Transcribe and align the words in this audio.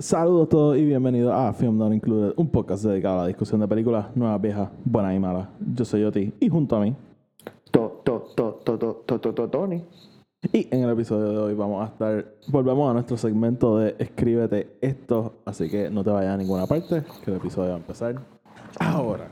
Saludos 0.00 0.46
a 0.46 0.48
todos 0.48 0.78
y 0.78 0.84
bienvenidos 0.84 1.34
a 1.34 1.52
Film 1.52 1.76
Not 1.76 1.92
Included, 1.92 2.32
un 2.36 2.48
podcast 2.48 2.84
dedicado 2.84 3.18
a 3.18 3.22
la 3.22 3.26
discusión 3.26 3.60
de 3.60 3.66
películas 3.66 4.14
nuevas, 4.14 4.40
viejas, 4.40 4.70
buenas 4.84 5.16
y 5.16 5.18
malas. 5.18 5.48
Yo 5.74 5.84
soy 5.84 6.02
Yoti 6.02 6.34
y 6.38 6.48
junto 6.48 6.76
a 6.76 6.80
mí. 6.82 6.94
To, 7.72 8.00
to, 8.04 8.32
to, 8.36 8.60
to, 8.64 8.78
to, 8.78 9.02
to, 9.04 9.18
to, 9.18 9.34
to, 9.34 9.48
Tony. 9.48 9.82
Y 10.52 10.68
en 10.70 10.84
el 10.84 10.90
episodio 10.90 11.30
de 11.30 11.38
hoy 11.38 11.54
vamos 11.54 11.82
a 11.82 11.86
estar, 11.86 12.32
volvemos 12.46 12.88
a 12.88 12.92
nuestro 12.92 13.16
segmento 13.16 13.76
de 13.78 13.96
Escríbete 13.98 14.78
esto, 14.80 15.32
así 15.44 15.68
que 15.68 15.90
no 15.90 16.04
te 16.04 16.10
vayas 16.10 16.32
a 16.32 16.36
ninguna 16.36 16.68
parte, 16.68 17.02
que 17.24 17.32
el 17.32 17.38
episodio 17.38 17.70
va 17.70 17.74
a 17.74 17.78
empezar 17.78 18.14
ahora. 18.78 19.28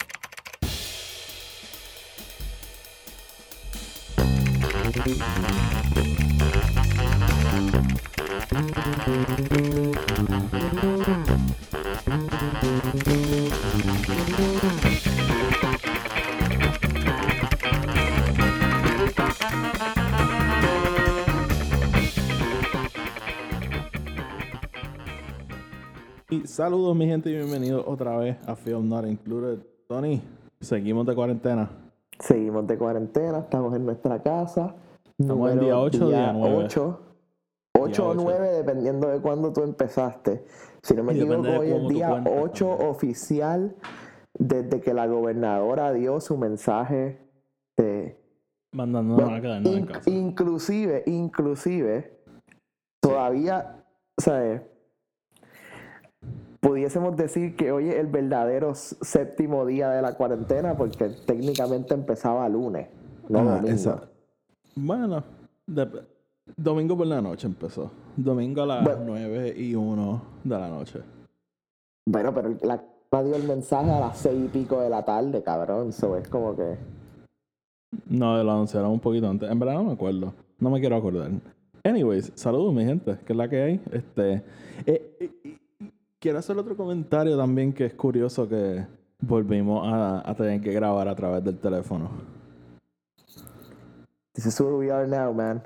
Saludos 26.45 26.95
mi 26.96 27.06
gente 27.06 27.30
y 27.30 27.34
bienvenidos 27.34 27.84
otra 27.86 28.16
vez 28.18 28.36
a 28.46 28.54
Film 28.56 28.88
Not 28.88 29.06
Included. 29.06 29.58
Tony, 29.88 30.20
seguimos 30.60 31.06
de 31.06 31.14
cuarentena. 31.14 31.70
Seguimos 32.18 32.66
de 32.66 32.77
cuarentena, 32.78 33.38
estamos 33.40 33.74
en 33.74 33.84
nuestra 33.86 34.22
casa. 34.22 34.74
Estamos 35.18 35.52
en 35.52 35.60
día 35.60 35.78
ocho 35.78 36.06
o 36.06 36.08
día 36.08 36.32
nueve. 36.32 36.64
8. 36.64 37.00
8 37.78 38.06
o 38.06 38.10
ocho. 38.10 38.20
9, 38.22 38.48
dependiendo 38.52 39.08
de 39.08 39.20
cuándo 39.20 39.52
tú 39.52 39.62
empezaste. 39.62 40.44
Si 40.82 40.94
no 40.94 41.02
me 41.04 41.12
equivoco, 41.12 41.48
hoy 41.48 41.70
es 41.70 41.88
día 41.88 42.10
cuentas 42.10 42.32
8 42.42 42.66
también. 42.68 42.88
oficial 42.91 43.77
desde 44.39 44.80
que 44.80 44.94
la 44.94 45.06
gobernadora 45.06 45.92
dio 45.92 46.20
su 46.20 46.36
mensaje 46.36 47.18
de... 47.77 48.18
Mandándonos 48.72 49.30
a 49.30 49.41
quedarnos 49.41 49.72
en 49.72 49.78
In- 49.78 49.86
casa. 49.86 50.11
inclusive, 50.11 51.02
inclusive, 51.06 52.18
todavía, 53.00 53.84
o 54.18 54.20
sea, 54.20 54.62
pudiésemos 56.87 57.17
decir 57.17 57.56
que 57.56 57.73
hoy 57.73 57.89
es 57.89 57.97
el 57.97 58.06
verdadero 58.06 58.73
séptimo 58.77 59.67
día 59.67 59.91
de 59.91 60.01
la 60.03 60.15
cuarentena 60.15 60.77
porque 60.77 61.09
técnicamente 61.27 61.95
empezaba 61.95 62.48
lunes, 62.48 62.87
no 63.29 63.41
Ah, 63.41 63.42
domingo. 63.56 63.69
esa- 63.70 64.03
Bueno, 64.77 65.25
de- 65.67 66.05
domingo 66.57 66.97
por 66.97 67.09
la 67.09 67.20
noche 67.20 67.48
empezó. 67.48 67.91
Domingo 68.17 68.62
a 68.62 68.67
las 68.67 68.84
Bueno. 68.84 69.03
9 69.05 69.53
y 69.57 69.75
1 69.75 70.23
de 70.45 70.59
la 70.59 70.69
noche. 70.69 71.01
Bueno, 72.09 72.33
pero 72.33 72.55
la 72.62 72.81
dio 73.25 73.34
el 73.34 73.42
mensaje 73.48 73.91
a 73.91 73.98
las 73.98 74.19
seis 74.19 74.45
y 74.45 74.48
pico 74.48 74.81
de 74.81 74.89
la 74.89 75.05
tarde, 75.05 75.42
cabrón, 75.42 75.89
eso 75.89 76.17
es 76.17 76.29
como 76.29 76.55
que... 76.55 76.77
No, 78.09 78.41
lo 78.45 78.53
anunciaron 78.53 78.92
un 78.92 79.01
poquito 79.01 79.29
antes. 79.29 79.51
En 79.51 79.59
verdad 79.59 79.75
no 79.75 79.84
me 79.84 79.92
acuerdo. 79.95 80.33
No 80.61 80.70
me 80.70 80.79
quiero 80.79 80.95
acordar. 80.97 81.31
Anyways, 81.83 82.31
saludos 82.37 82.73
mi 82.73 82.84
gente, 82.84 83.17
que 83.27 83.33
es 83.33 83.37
la 83.37 83.48
que 83.48 83.62
hay. 83.62 83.81
Este, 83.91 84.34
eh, 84.87 85.17
eh, 85.20 85.59
quiero 86.19 86.39
hacer 86.39 86.56
otro 86.59 86.77
comentario 86.77 87.36
también 87.36 87.72
que 87.72 87.86
es 87.86 87.95
curioso 87.95 88.48
que 88.48 88.84
volvimos 89.20 89.86
a, 89.86 90.28
a 90.28 90.34
tener 90.34 90.61
que 90.61 90.73
grabar 90.73 91.08
a 91.08 91.14
través 91.14 91.42
del 91.45 91.58
teléfono. 91.58 92.11
This 94.34 94.47
is 94.47 94.61
where 94.61 94.75
we 94.77 94.91
are 94.91 95.06
now, 95.06 95.33
man. 95.33 95.62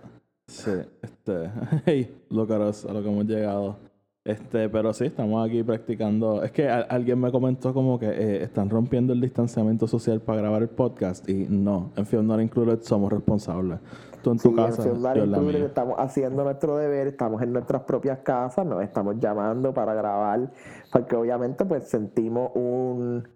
Sí, 0.46 0.70
este, 1.02 1.50
hey, 1.86 2.14
look 2.30 2.52
at 2.52 2.60
us, 2.60 2.84
a 2.84 2.92
lo 2.92 3.02
que 3.02 3.08
hemos 3.08 3.24
llegado. 3.26 3.76
Este, 4.24 4.68
pero 4.68 4.92
sí, 4.92 5.06
estamos 5.06 5.44
aquí 5.48 5.62
practicando. 5.62 6.42
Es 6.44 6.52
que 6.52 6.68
a- 6.68 6.80
alguien 6.82 7.18
me 7.18 7.32
comentó 7.32 7.72
como 7.72 7.98
que 7.98 8.06
eh, 8.06 8.42
están 8.44 8.68
rompiendo 8.68 9.12
el 9.12 9.20
distanciamiento 9.20 9.86
social 9.88 10.20
para 10.20 10.40
grabar 10.40 10.62
el 10.62 10.68
podcast 10.68 11.28
y 11.28 11.46
no, 11.48 11.90
en 11.96 12.06
Film 12.06 12.26
Not 12.26 12.40
Included 12.40 12.80
somos 12.82 13.10
responsables. 13.10 13.80
Tú 14.22 14.32
en 14.32 14.38
tu 14.38 14.50
Sí, 14.50 14.54
casa, 14.54 14.82
en 14.88 15.56
estamos 15.56 15.94
haciendo 15.98 16.44
nuestro 16.44 16.76
deber, 16.76 17.06
estamos 17.08 17.42
en 17.42 17.52
nuestras 17.52 17.82
propias 17.82 18.18
casas, 18.18 18.66
nos 18.66 18.82
estamos 18.82 19.18
llamando 19.18 19.72
para 19.72 19.94
grabar, 19.94 20.50
porque 20.92 21.16
obviamente 21.16 21.64
pues 21.64 21.88
sentimos 21.88 22.50
un 22.54 23.26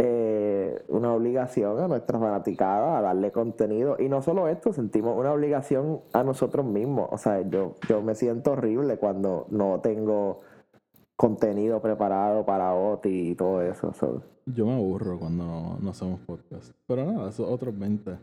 eh, 0.00 0.80
una 0.86 1.12
obligación 1.12 1.80
a 1.80 1.88
nuestras 1.88 2.20
fanaticadas 2.22 2.98
a 2.98 3.02
darle 3.02 3.32
contenido. 3.32 3.96
Y 3.98 4.08
no 4.08 4.22
solo 4.22 4.46
esto, 4.46 4.72
sentimos 4.72 5.18
una 5.18 5.32
obligación 5.32 6.02
a 6.12 6.22
nosotros 6.22 6.64
mismos. 6.64 7.08
O 7.10 7.18
sea, 7.18 7.42
yo, 7.48 7.74
yo 7.88 8.00
me 8.00 8.14
siento 8.14 8.52
horrible 8.52 8.96
cuando 8.98 9.46
no 9.50 9.80
tengo 9.80 10.42
contenido 11.16 11.82
preparado 11.82 12.46
para 12.46 12.74
OTI 12.74 13.30
y 13.30 13.34
todo 13.34 13.60
eso. 13.60 13.92
so. 13.92 14.22
Yo 14.46 14.66
me 14.66 14.74
aburro 14.74 15.18
cuando 15.18 15.44
no, 15.44 15.78
no 15.80 15.90
hacemos 15.90 16.20
podcast. 16.20 16.72
Pero 16.86 17.04
nada, 17.04 17.28
esos 17.28 17.50
otros 17.50 17.76
20. 17.76 18.18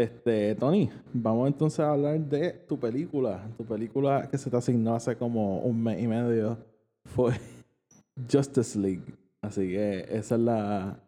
Este, 0.00 0.54
Tony, 0.54 0.88
vamos 1.12 1.46
entonces 1.46 1.80
a 1.80 1.92
hablar 1.92 2.18
de 2.20 2.52
tu 2.66 2.80
película. 2.80 3.46
Tu 3.58 3.66
película 3.66 4.26
que 4.30 4.38
se 4.38 4.48
te 4.48 4.56
asignó 4.56 4.94
hace 4.94 5.14
como 5.14 5.58
un 5.58 5.82
mes 5.82 6.02
y 6.02 6.06
medio 6.06 6.56
fue 7.04 7.34
Justice 8.32 8.78
League. 8.78 9.14
Así 9.42 9.68
que 9.68 10.06
esa 10.08 10.36
es 10.36 10.40
la, 10.40 11.00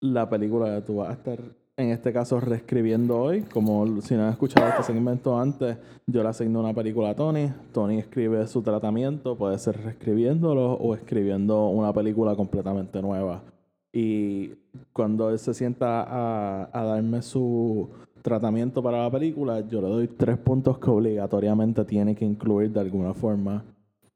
la 0.00 0.28
película 0.28 0.74
que 0.74 0.82
tú 0.82 0.96
vas 0.96 1.08
a 1.08 1.12
estar, 1.14 1.38
en 1.78 1.88
este 1.88 2.12
caso, 2.12 2.38
reescribiendo 2.38 3.18
hoy. 3.18 3.40
Como 3.40 4.02
si 4.02 4.14
no 4.14 4.26
has 4.26 4.34
escuchado 4.34 4.68
este 4.68 4.82
segmento 4.82 5.40
antes, 5.40 5.78
yo 6.06 6.22
le 6.22 6.28
asigno 6.28 6.60
una 6.60 6.74
película 6.74 7.08
a 7.08 7.14
Tony. 7.14 7.50
Tony 7.72 8.00
escribe 8.00 8.46
su 8.48 8.60
tratamiento, 8.60 9.38
puede 9.38 9.58
ser 9.58 9.82
reescribiéndolo 9.82 10.74
o 10.74 10.94
escribiendo 10.94 11.68
una 11.68 11.90
película 11.94 12.36
completamente 12.36 13.00
nueva. 13.00 13.40
Y 13.94 14.50
cuando 14.92 15.30
él 15.30 15.38
se 15.38 15.54
sienta 15.54 16.02
a, 16.02 16.68
a 16.70 16.84
darme 16.84 17.22
su 17.22 17.88
tratamiento 18.26 18.82
para 18.82 19.04
la 19.04 19.10
película, 19.10 19.60
yo 19.60 19.80
le 19.80 19.86
doy 19.86 20.08
tres 20.08 20.36
puntos 20.36 20.80
que 20.80 20.90
obligatoriamente 20.90 21.84
tiene 21.84 22.12
que 22.16 22.24
incluir 22.24 22.72
de 22.72 22.80
alguna 22.80 23.14
forma 23.14 23.64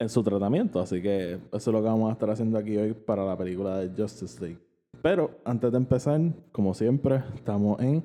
en 0.01 0.09
su 0.09 0.21
tratamiento. 0.25 0.81
Así 0.81 1.01
que 1.01 1.35
eso 1.35 1.41
es 1.53 1.67
lo 1.69 1.81
que 1.81 1.89
vamos 1.89 2.11
a 2.11 2.15
estar 2.15 2.29
haciendo 2.29 2.59
aquí 2.59 2.77
hoy 2.77 2.93
para 2.93 3.25
la 3.25 3.39
película 3.39 3.79
de 3.79 3.89
Justice 3.97 4.41
League. 4.41 4.59
Pero 5.01 5.31
antes 5.45 5.71
de 5.71 5.79
empezar, 5.79 6.21
como 6.51 6.75
siempre, 6.75 7.23
estamos 7.37 7.81
en 7.81 8.03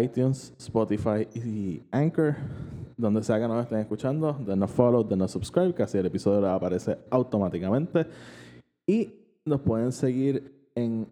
iTunes, 0.00 0.54
Spotify 0.56 1.26
y 1.34 1.82
Anchor. 1.90 2.36
Donde 2.96 3.24
sea 3.24 3.40
que 3.40 3.48
nos 3.48 3.64
estén 3.64 3.80
escuchando, 3.80 4.38
denos 4.46 4.70
follow, 4.70 5.02
denos 5.02 5.32
subscribe, 5.32 5.74
que 5.74 5.82
así 5.82 5.98
el 5.98 6.06
episodio 6.06 6.48
aparece 6.48 6.96
automáticamente. 7.10 8.06
Y 8.86 9.12
nos 9.44 9.62
pueden 9.62 9.90
seguir 9.90 10.70
en 10.76 11.08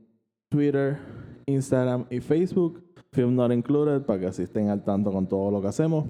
Twitter, 0.48 0.96
Instagram 1.46 2.06
y 2.08 2.20
Facebook, 2.20 2.84
Film 3.18 3.34
Not 3.34 3.50
Included, 3.50 4.02
para 4.02 4.20
que 4.20 4.26
así 4.26 4.44
estén 4.44 4.68
al 4.68 4.84
tanto 4.84 5.10
con 5.10 5.26
todo 5.26 5.50
lo 5.50 5.60
que 5.60 5.66
hacemos. 5.66 6.04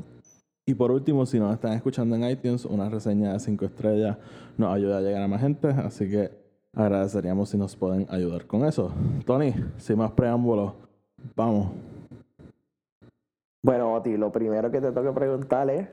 Y 0.67 0.75
por 0.75 0.91
último, 0.91 1.25
si 1.25 1.41
nos 1.41 1.55
están 1.55 1.73
escuchando 1.73 2.15
en 2.15 2.25
iTunes, 2.25 2.67
una 2.67 2.91
reseña 2.91 3.33
de 3.33 3.41
5 3.41 3.65
estrellas 3.65 4.19
nos 4.59 4.75
ayuda 4.75 4.99
a 4.99 5.01
llegar 5.01 5.23
a 5.23 5.27
más 5.27 5.41
gente, 5.41 5.69
así 5.69 6.11
que 6.11 6.31
agradeceríamos 6.75 7.49
si 7.49 7.57
nos 7.57 7.75
pueden 7.77 8.07
ayudar 8.11 8.47
con 8.47 8.63
eso. 8.67 8.93
Tony, 9.25 9.55
sin 9.79 9.97
más 9.97 10.11
preámbulos, 10.11 10.75
vamos. 11.35 11.71
Bueno, 13.63 13.95
Oti, 13.95 14.19
lo 14.19 14.31
primero 14.31 14.71
que 14.71 14.79
te 14.79 14.93
tengo 14.93 15.09
que 15.09 15.19
preguntar 15.19 15.71
es, 15.71 15.89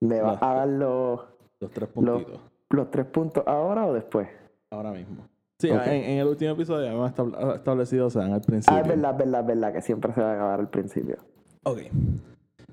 ¿me 0.00 0.20
vas 0.20 0.42
a 0.42 0.52
dar 0.52 0.68
los, 0.68 1.20
Los 1.60 1.70
tres 1.70 1.88
puntitos, 1.90 2.40
los 2.70 2.90
tres 2.90 3.06
puntos 3.06 3.44
ahora 3.46 3.86
o 3.86 3.94
después? 3.94 4.26
ahora 4.72 4.90
mismo. 4.90 5.28
Sí, 5.58 5.68
en, 5.70 5.78
en 5.80 6.18
el 6.18 6.26
último 6.26 6.50
episodio 6.52 6.86
habíamos 6.88 7.12
estab- 7.12 7.54
establecido, 7.56 8.06
o 8.06 8.10
sea, 8.10 8.26
en 8.26 8.34
el 8.34 8.40
principio. 8.42 8.76
Ah, 8.76 8.80
es 8.82 8.88
verdad, 8.88 9.12
es 9.12 9.18
verdad, 9.18 9.40
es 9.40 9.46
verdad, 9.46 9.72
que 9.72 9.80
siempre 9.82 10.12
se 10.12 10.20
va 10.20 10.32
a 10.32 10.34
acabar 10.34 10.60
al 10.60 10.68
principio. 10.68 11.16
Ok. 11.64 11.78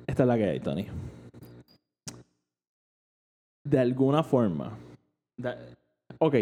Esta 0.05 0.23
es 0.23 0.27
la 0.27 0.35
que 0.37 0.43
hay, 0.49 0.59
Tony. 0.59 0.87
De 3.63 3.79
alguna 3.79 4.23
forma. 4.23 4.71
de- 5.37 5.55
ok, 6.19 6.35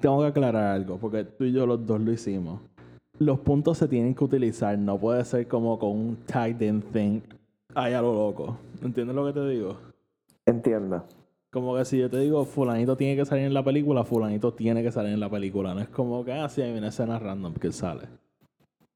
tengo 0.00 0.20
que 0.20 0.26
aclarar 0.28 0.64
algo, 0.76 0.96
porque 0.98 1.24
tú 1.24 1.44
y 1.44 1.52
yo 1.52 1.66
los 1.66 1.84
dos 1.84 2.00
lo 2.00 2.12
hicimos. 2.12 2.60
Los 3.18 3.40
puntos 3.40 3.78
se 3.78 3.88
tienen 3.88 4.14
que 4.14 4.24
utilizar, 4.24 4.78
no 4.78 4.98
puede 4.98 5.24
ser 5.24 5.46
como 5.48 5.78
con 5.78 5.90
un 5.90 6.16
tag 6.26 6.60
in 6.62 6.82
thing 6.82 7.20
ahí 7.74 7.92
a 7.92 8.00
lo 8.02 8.12
loco. 8.14 8.56
¿Entiendes 8.82 9.14
lo 9.16 9.26
que 9.26 9.32
te 9.32 9.48
digo? 9.48 9.76
Entiendo. 10.46 11.04
Como 11.54 11.76
que 11.76 11.84
si 11.84 11.98
yo 11.98 12.10
te 12.10 12.18
digo, 12.18 12.44
fulanito 12.44 12.96
tiene 12.96 13.14
que 13.14 13.24
salir 13.24 13.44
en 13.44 13.54
la 13.54 13.62
película, 13.62 14.02
fulanito 14.02 14.52
tiene 14.54 14.82
que 14.82 14.90
salir 14.90 15.12
en 15.12 15.20
la 15.20 15.30
película. 15.30 15.72
No 15.72 15.82
es 15.82 15.88
como 15.88 16.24
que, 16.24 16.32
ah, 16.32 16.48
sí, 16.48 16.62
hay 16.62 16.76
una 16.76 16.88
escena 16.88 17.16
random 17.16 17.54
que 17.54 17.70
sale. 17.70 18.08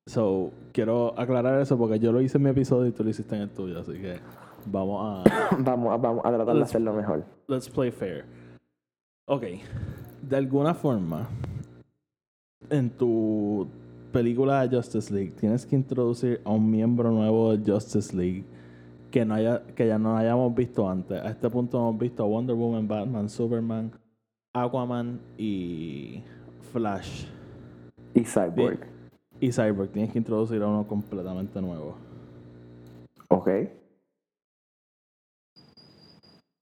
So, 0.08 0.50
quiero 0.72 1.16
aclarar 1.16 1.60
eso 1.60 1.78
porque 1.78 2.00
yo 2.00 2.10
lo 2.10 2.20
hice 2.20 2.36
en 2.38 2.42
mi 2.42 2.50
episodio 2.50 2.88
y 2.88 2.90
tú 2.90 3.04
lo 3.04 3.10
hiciste 3.10 3.36
en 3.36 3.42
el 3.42 3.50
tuyo, 3.50 3.78
así 3.78 3.92
que 3.92 4.16
vamos 4.66 5.24
a... 5.24 5.56
Vamos, 5.60 5.92
a- 5.92 5.98
vamos 5.98 6.24
a 6.24 6.32
tratar 6.32 6.56
de 6.56 6.62
hacerlo 6.62 6.92
mejor. 6.94 7.22
Let's 7.46 7.70
play 7.70 7.92
fair. 7.92 8.24
Ok. 9.28 9.44
De 10.28 10.36
alguna 10.36 10.74
forma, 10.74 11.28
en 12.70 12.90
tu 12.90 13.68
película 14.12 14.66
de 14.66 14.76
Justice 14.76 15.14
League, 15.14 15.30
tienes 15.38 15.64
que 15.64 15.76
introducir 15.76 16.40
a 16.44 16.50
un 16.50 16.68
miembro 16.68 17.12
nuevo 17.12 17.56
de 17.56 17.72
Justice 17.72 18.16
League 18.16 18.44
que, 19.10 19.24
no 19.24 19.34
haya, 19.34 19.62
que 19.74 19.86
ya 19.86 19.98
no 19.98 20.16
hayamos 20.16 20.54
visto 20.54 20.88
antes. 20.88 21.20
A 21.20 21.30
este 21.30 21.48
punto 21.50 21.78
hemos 21.78 21.98
visto 21.98 22.22
a 22.22 22.26
Wonder 22.26 22.54
Woman, 22.56 22.86
Batman, 22.88 23.28
Superman, 23.28 23.92
Aquaman 24.54 25.20
y 25.36 26.22
Flash 26.72 27.26
Y 28.14 28.24
Cyborg. 28.24 28.86
y 29.40 29.52
Cyborg. 29.52 29.90
Tienes 29.90 30.12
que 30.12 30.18
introducir 30.18 30.62
a 30.62 30.66
uno 30.68 30.86
completamente 30.86 31.60
nuevo. 31.60 31.96
Ok. 33.28 33.48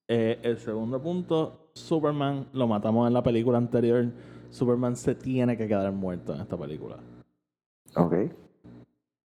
Eh, 0.09 0.39
el 0.43 0.59
segundo 0.59 1.03
punto, 1.03 1.71
Superman, 1.75 2.47
lo 2.53 2.69
matamos 2.69 3.07
en 3.09 3.15
la 3.15 3.23
película 3.23 3.59
anterior. 3.59 4.07
Superman 4.51 4.97
se 4.97 5.15
tiene 5.15 5.57
que 5.57 5.67
quedar 5.67 5.91
muerto 5.93 6.35
en 6.35 6.41
esta 6.41 6.57
película. 6.57 6.97
Ok. 7.97 8.15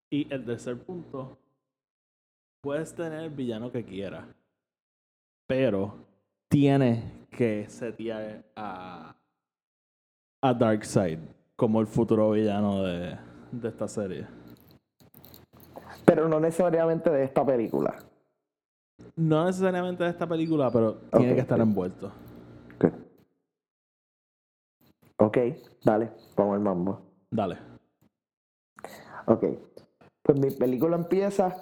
Y 0.09 0.31
el 0.33 0.43
tercer 0.43 0.77
punto, 0.79 1.37
puedes 2.61 2.93
tener 2.93 3.21
el 3.21 3.29
villano 3.31 3.71
que 3.71 3.83
quieras, 3.83 4.25
pero 5.47 5.95
tienes 6.49 7.03
que 7.29 7.67
setear 7.67 8.43
a, 8.55 9.15
a 10.41 10.53
Darkseid 10.53 11.19
como 11.55 11.81
el 11.81 11.87
futuro 11.87 12.31
villano 12.31 12.83
de, 12.83 13.17
de 13.51 13.67
esta 13.67 13.87
serie. 13.87 14.27
Pero 16.05 16.27
no 16.27 16.39
necesariamente 16.39 17.09
de 17.09 17.23
esta 17.23 17.45
película. 17.45 17.95
No 19.15 19.45
necesariamente 19.45 20.03
de 20.03 20.09
esta 20.09 20.27
película, 20.27 20.69
pero 20.71 20.95
tiene 21.17 21.35
que 21.35 21.41
estar 21.41 21.59
envuelto. 21.59 22.11
Ok. 22.75 22.85
Ok, 25.17 25.37
dale, 25.83 26.11
vamos 26.35 26.55
al 26.55 26.61
mambo. 26.61 27.01
Dale. 27.29 27.57
Ok. 29.27 29.45
Pues 30.23 30.39
mi 30.39 30.51
película 30.51 30.95
empieza, 30.95 31.55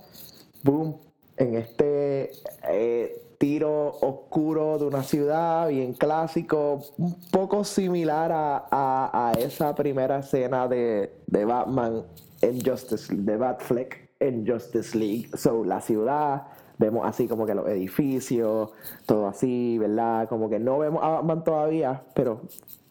boom, 0.63 0.97
en 1.37 1.55
este 1.55 2.31
eh, 2.69 3.21
tiro 3.37 3.87
oscuro 4.01 4.77
de 4.77 4.85
una 4.85 5.03
ciudad, 5.03 5.69
bien 5.69 5.93
clásico, 5.93 6.81
un 6.97 7.15
poco 7.31 7.63
similar 7.63 8.31
a, 8.31 8.67
a- 8.69 9.29
a 9.29 9.31
esa 9.33 9.73
primera 9.75 10.19
escena 10.19 10.67
de, 10.67 11.13
de 11.27 11.45
Batman 11.45 12.03
en 12.41 12.61
Justice 12.61 13.13
de 13.15 13.37
Batfleck 13.37 14.09
en 14.19 14.45
Justice 14.45 14.97
League. 14.97 15.29
So, 15.37 15.63
la 15.63 15.79
ciudad, 15.79 16.47
vemos 16.77 17.05
así 17.07 17.27
como 17.27 17.45
que 17.45 17.55
los 17.55 17.67
edificios, 17.69 18.71
todo 19.05 19.27
así, 19.27 19.77
¿verdad? 19.77 20.27
Como 20.27 20.49
que 20.49 20.59
no 20.59 20.77
vemos 20.79 21.01
a 21.03 21.09
Batman 21.09 21.43
todavía, 21.43 22.03
pero 22.13 22.41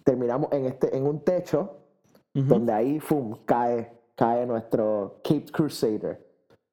terminamos 0.04 0.50
en 0.52 0.64
este, 0.66 0.96
en 0.96 1.06
un 1.06 1.20
techo 1.20 1.74
donde 2.32 2.72
ahí 2.72 3.00
¡fum! 3.00 3.36
cae, 3.44 3.90
cae 4.14 4.46
nuestro 4.46 5.20
Cape 5.24 5.46
Crusader. 5.52 6.27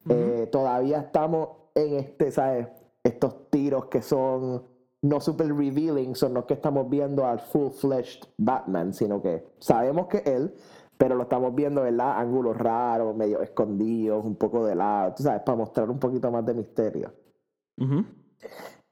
Eh, 0.10 0.48
todavía 0.52 1.00
estamos 1.00 1.50
en 1.76 1.96
este, 1.96 2.32
¿sabes? 2.32 2.68
Estos 3.04 3.50
tiros 3.50 3.86
que 3.86 4.02
son 4.02 4.64
no 5.02 5.20
super 5.22 5.48
revealing, 5.48 6.16
son 6.16 6.34
los 6.34 6.46
que 6.46 6.56
estamos 6.56 6.90
viendo 6.90 7.26
al 7.26 7.40
full-fledged 7.40 8.22
Batman, 8.38 8.94
sino 8.94 9.22
que 9.22 9.46
sabemos 9.60 10.08
que 10.08 10.18
es 10.18 10.28
él, 10.28 10.56
pero 10.98 11.16
lo 11.16 11.24
estamos 11.24 11.54
viendo, 11.54 11.82
¿verdad? 11.84 12.18
Ángulos 12.20 12.58
raros, 12.58 13.16
medio 13.16 13.42
escondidos, 13.42 14.24
un 14.26 14.36
poco 14.36 14.66
de 14.66 14.76
lado, 14.76 15.14
tú 15.16 15.24
sabes, 15.24 15.42
para 15.44 15.58
mostrar 15.58 15.90
un 15.90 16.00
poquito 16.00 16.32
más 16.32 16.46
de 16.46 16.54
misterio 16.54 17.14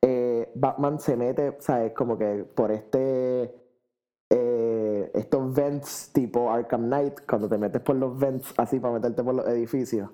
eh, 0.01 0.51
Batman 0.55 0.99
se 0.99 1.15
mete, 1.17 1.57
¿sabes? 1.59 1.93
Como 1.93 2.17
que 2.17 2.43
por 2.43 2.71
este. 2.71 3.55
eh, 4.29 5.11
estos 5.13 5.53
vents 5.53 6.11
tipo 6.13 6.51
Arkham 6.51 6.85
Knight, 6.87 7.21
cuando 7.27 7.47
te 7.49 7.57
metes 7.57 7.81
por 7.81 7.95
los 7.95 8.17
vents 8.17 8.53
así 8.57 8.79
para 8.79 8.95
meterte 8.95 9.23
por 9.23 9.35
los 9.35 9.47
edificios. 9.47 10.09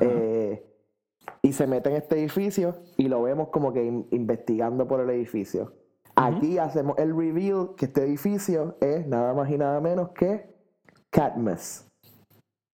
Eh, 0.00 0.66
y 1.42 1.52
se 1.52 1.66
mete 1.66 1.90
en 1.90 1.96
este 1.96 2.18
edificio 2.18 2.76
y 2.96 3.08
lo 3.08 3.22
vemos 3.22 3.48
como 3.48 3.72
que 3.72 3.84
in- 3.84 4.06
investigando 4.10 4.86
por 4.86 5.00
el 5.00 5.10
edificio. 5.10 5.72
Aquí 6.16 6.58
hacemos 6.58 6.98
el 6.98 7.16
reveal 7.16 7.70
que 7.76 7.86
este 7.86 8.02
edificio 8.04 8.76
es 8.80 9.06
nada 9.06 9.32
más 9.34 9.50
y 9.50 9.56
nada 9.58 9.80
menos 9.80 10.10
que 10.10 10.50
Cadmus. 11.10 11.86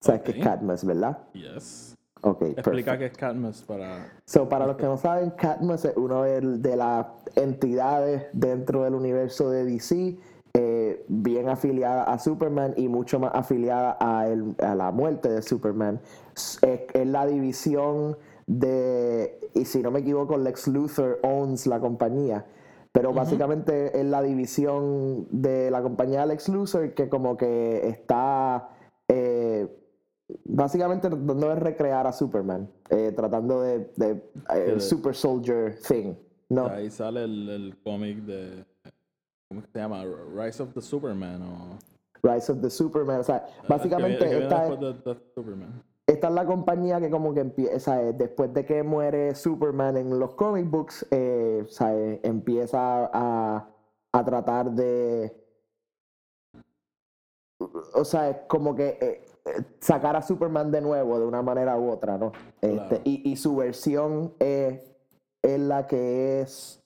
¿Sabes 0.02 0.22
qué 0.22 0.31
Ok. 0.31 0.38
es 0.38 0.44
Cadmus, 0.44 0.84
verdad? 0.86 1.18
Yes. 1.34 1.96
Ok, 2.22 2.42
Explica 2.44 2.98
qué 2.98 3.06
es 3.08 3.18
Cadmus 3.18 3.62
para... 3.62 4.12
So, 4.25 4.50
para 4.50 4.66
los 4.66 4.78
que 4.78 4.86
no 4.86 4.98
saben, 4.98 5.30
Cadmus 5.31 5.86
es 5.86 5.96
una 5.96 6.24
de, 6.24 6.42
de 6.58 6.75
las 6.75 7.06
entidades 7.36 8.28
dentro 8.34 8.84
del 8.84 8.96
universo 8.96 9.50
de 9.51 9.63
DC, 9.66 10.18
bien 11.07 11.50
afiliada 11.50 12.04
a 12.04 12.18
Superman 12.19 12.74
y 12.78 12.88
mucho 12.88 13.19
más 13.19 13.31
afiliada 13.34 13.98
a, 14.00 14.28
el- 14.28 14.56
a 14.60 14.75
la 14.75 14.92
muerte 14.92 15.30
de 15.30 15.42
Superman. 15.42 16.00
Es, 16.34 16.60
es 16.94 17.07
la 17.07 17.25
división 17.25 18.18
de, 18.48 19.40
y 19.54 19.66
si 19.66 19.81
no 19.81 19.92
me 19.92 20.00
equivoco, 20.00 20.38
Lex 20.38 20.68
Luthor 20.68 21.19
owns 21.24 21.66
la 21.68 21.80
compañía. 21.80 22.46
Pero 22.92 23.12
básicamente 23.12 24.00
es 24.00 24.06
la 24.06 24.22
división 24.22 25.28
de 25.30 25.69
la 25.69 25.81
compañía 25.81 26.25
Lex 26.25 26.48
Luthor 26.48 26.94
que 26.94 27.10
como 27.10 27.36
que 27.36 27.88
está 27.90 28.69
eh, 29.10 29.68
básicamente 30.46 31.10
tratando 31.10 31.50
de 31.50 31.56
recrear 31.56 32.08
a 32.08 32.13
Superman, 32.13 32.69
eh, 32.90 33.12
tratando 33.16 33.62
de, 33.62 33.92
de, 33.98 34.12
eh, 34.12 34.22
el 34.68 34.74
de- 34.75 34.80
Super 34.80 35.13
Soldier 35.13 35.78
thing, 35.88 36.13
¿no? 36.50 36.68
Ahí 36.68 36.90
sale 36.90 37.24
el, 37.25 37.50
el 37.50 37.78
cómic 37.84 38.19
de... 38.19 38.63
¿Cómo 39.56 39.62
es 39.62 39.66
que 39.68 39.72
se 39.74 39.80
llama? 39.80 40.04
Rise 40.36 40.62
of 40.63 40.74
the 40.74 40.81
Superman 40.81 41.42
o... 41.42 41.78
Rise 42.24 42.52
of 42.52 42.62
the 42.62 42.69
Superman, 42.69 43.19
o 43.19 43.24
sea, 43.24 43.46
básicamente 43.69 44.19
que 44.19 44.25
viene 44.25 44.44
esta, 44.44 44.63
es, 44.66 44.69
después 44.80 45.04
de- 45.06 45.13
de 45.13 45.19
Superman. 45.36 45.84
esta 46.07 46.28
es 46.28 46.34
la 46.34 46.46
compañía 46.46 47.00
que 47.00 47.10
como 47.12 47.34
que 47.34 47.40
empieza, 47.42 48.02
eh, 48.02 48.13
después 48.13 48.52
de 48.54 48.66
que 48.66 48.81
muere 48.84 49.36
Superman 49.36 49.96
en 49.98 50.19
los 50.19 50.31
comic 50.31 50.69
books, 50.69 51.06
eh, 51.12 51.66
eh, 51.81 52.19
empieza 52.24 53.10
a, 53.13 53.69
a 54.12 54.25
tratar 54.25 54.72
de, 54.72 55.36
o 57.94 58.04
sea, 58.04 58.30
es 58.31 58.38
como 58.48 58.75
que 58.75 58.98
eh, 59.00 59.25
eh, 59.46 59.63
sacar 59.80 60.16
a 60.16 60.22
Superman 60.22 60.72
de 60.72 60.81
nuevo 60.81 61.19
de 61.19 61.25
una 61.28 61.42
manera 61.44 61.78
u 61.78 61.90
otra, 61.92 62.18
¿no? 62.18 62.31
Este, 62.60 62.75
Claro. 62.75 63.01
y, 63.04 63.31
y 63.31 63.36
su 63.38 63.56
versión 63.56 64.34
es, 64.40 64.81
es 65.44 65.60
la 65.60 65.86
que 65.88 66.42
es... 66.42 66.81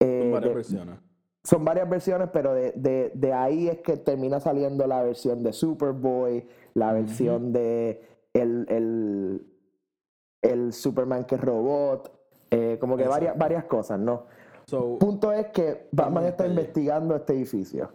eh, 0.00 0.32
de- 0.40 0.48
versiones. 0.54 0.98
Son 1.44 1.64
varias 1.64 1.88
versiones, 1.88 2.28
pero 2.32 2.52
de, 2.54 2.72
de- 2.72 3.12
de 3.14 3.32
ahí 3.32 3.68
es 3.68 3.78
que 3.80 3.96
termina 3.96 4.40
saliendo 4.40 4.86
la 4.86 5.02
versión 5.02 5.42
de 5.42 5.52
Superboy, 5.52 6.46
la 6.74 6.92
versión 6.92 7.52
de 7.52 8.02
el, 8.34 8.66
el, 8.68 9.46
el 10.42 10.72
Superman 10.72 11.24
que 11.24 11.36
es 11.36 11.40
robot, 11.40 12.12
eh, 12.50 12.76
como 12.80 12.96
que 12.96 13.04
varias, 13.08 13.30
Exacto. 13.34 13.38
varias 13.40 13.64
cosas, 13.64 13.98
¿no? 14.00 14.26
So, 14.66 14.98
Punto 14.98 15.32
es 15.32 15.46
que 15.48 15.88
Batman 15.92 16.26
está 16.26 16.46
investigando 16.46 17.16
este 17.16 17.32
edificio, 17.32 17.90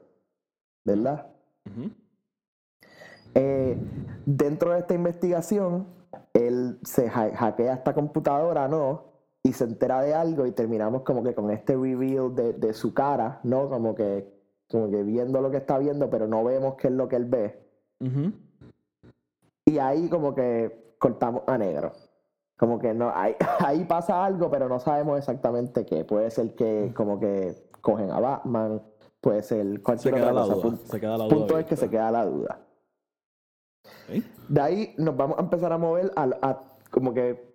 ¿verdad? 0.86 1.28
Eh, 3.34 3.78
dentro 4.26 4.72
de 4.72 4.80
esta 4.80 4.94
investigación, 4.94 5.88
él 6.34 6.80
se 6.84 7.08
ha- 7.08 7.36
hackea 7.36 7.74
esta 7.76 7.94
computadora, 7.94 8.68
¿no? 8.68 9.15
Y 9.46 9.54
se 9.54 9.64
entera 9.66 10.02
de 10.02 10.16
algo 10.16 10.48
y 10.48 10.52
terminamos 10.52 11.04
como 11.04 11.22
que 11.22 11.36
con 11.36 11.52
este 11.52 11.76
reveal 11.76 12.34
de, 12.34 12.54
de 12.54 12.74
su 12.74 12.94
cara, 12.96 13.40
¿no? 13.44 13.70
Como 13.70 13.94
que, 13.94 14.28
como 14.72 14.90
que 14.90 15.04
viendo 15.04 15.40
lo 15.40 15.52
que 15.52 15.58
está 15.58 15.78
viendo, 15.78 16.10
pero 16.10 16.26
no 16.28 16.44
vemos 16.44 16.76
qué 16.76 16.88
es 16.88 16.94
lo 16.94 17.08
que 17.08 17.16
él 17.16 17.26
ve. 17.26 17.62
Y 19.66 19.78
ahí 19.78 20.10
como 20.10 20.34
que 20.34 20.96
cortamos 21.00 21.44
a 21.48 21.58
negro. 21.58 21.92
Como 22.58 22.80
que 22.80 22.94
no, 22.94 23.12
ahí, 23.14 23.36
ahí 23.60 23.86
pasa 23.86 24.26
algo, 24.26 24.50
pero 24.50 24.68
no 24.68 24.80
sabemos 24.80 25.20
exactamente 25.20 25.86
qué. 25.86 26.06
Puede 26.06 26.32
ser 26.32 26.56
que 26.56 26.92
como 26.96 27.20
que 27.20 27.70
cogen 27.82 28.10
a 28.12 28.20
Batman, 28.20 28.82
puede 29.22 29.44
ser 29.44 29.64
Se 29.78 29.82
cualquier 29.84 30.16
otra 30.16 30.34
la 30.34 30.42
cosa. 30.42 30.62
Punto, 30.62 30.86
Se 30.88 31.00
queda 31.00 31.18
la 31.18 31.26
duda. 31.26 31.36
punto 31.36 31.60
es 31.60 31.66
que 31.66 31.76
se 31.76 31.90
queda 31.90 32.10
la 32.12 32.26
duda. 32.26 32.60
Ok. 34.10 34.24
De 34.50 34.62
ahí 34.62 34.96
nos 34.98 35.16
vamos 35.16 35.38
a 35.38 35.42
empezar 35.42 35.72
a 35.72 35.78
mover 35.78 36.12
al- 36.16 36.38
a, 36.42 36.62
como 36.92 37.14
que 37.14 37.55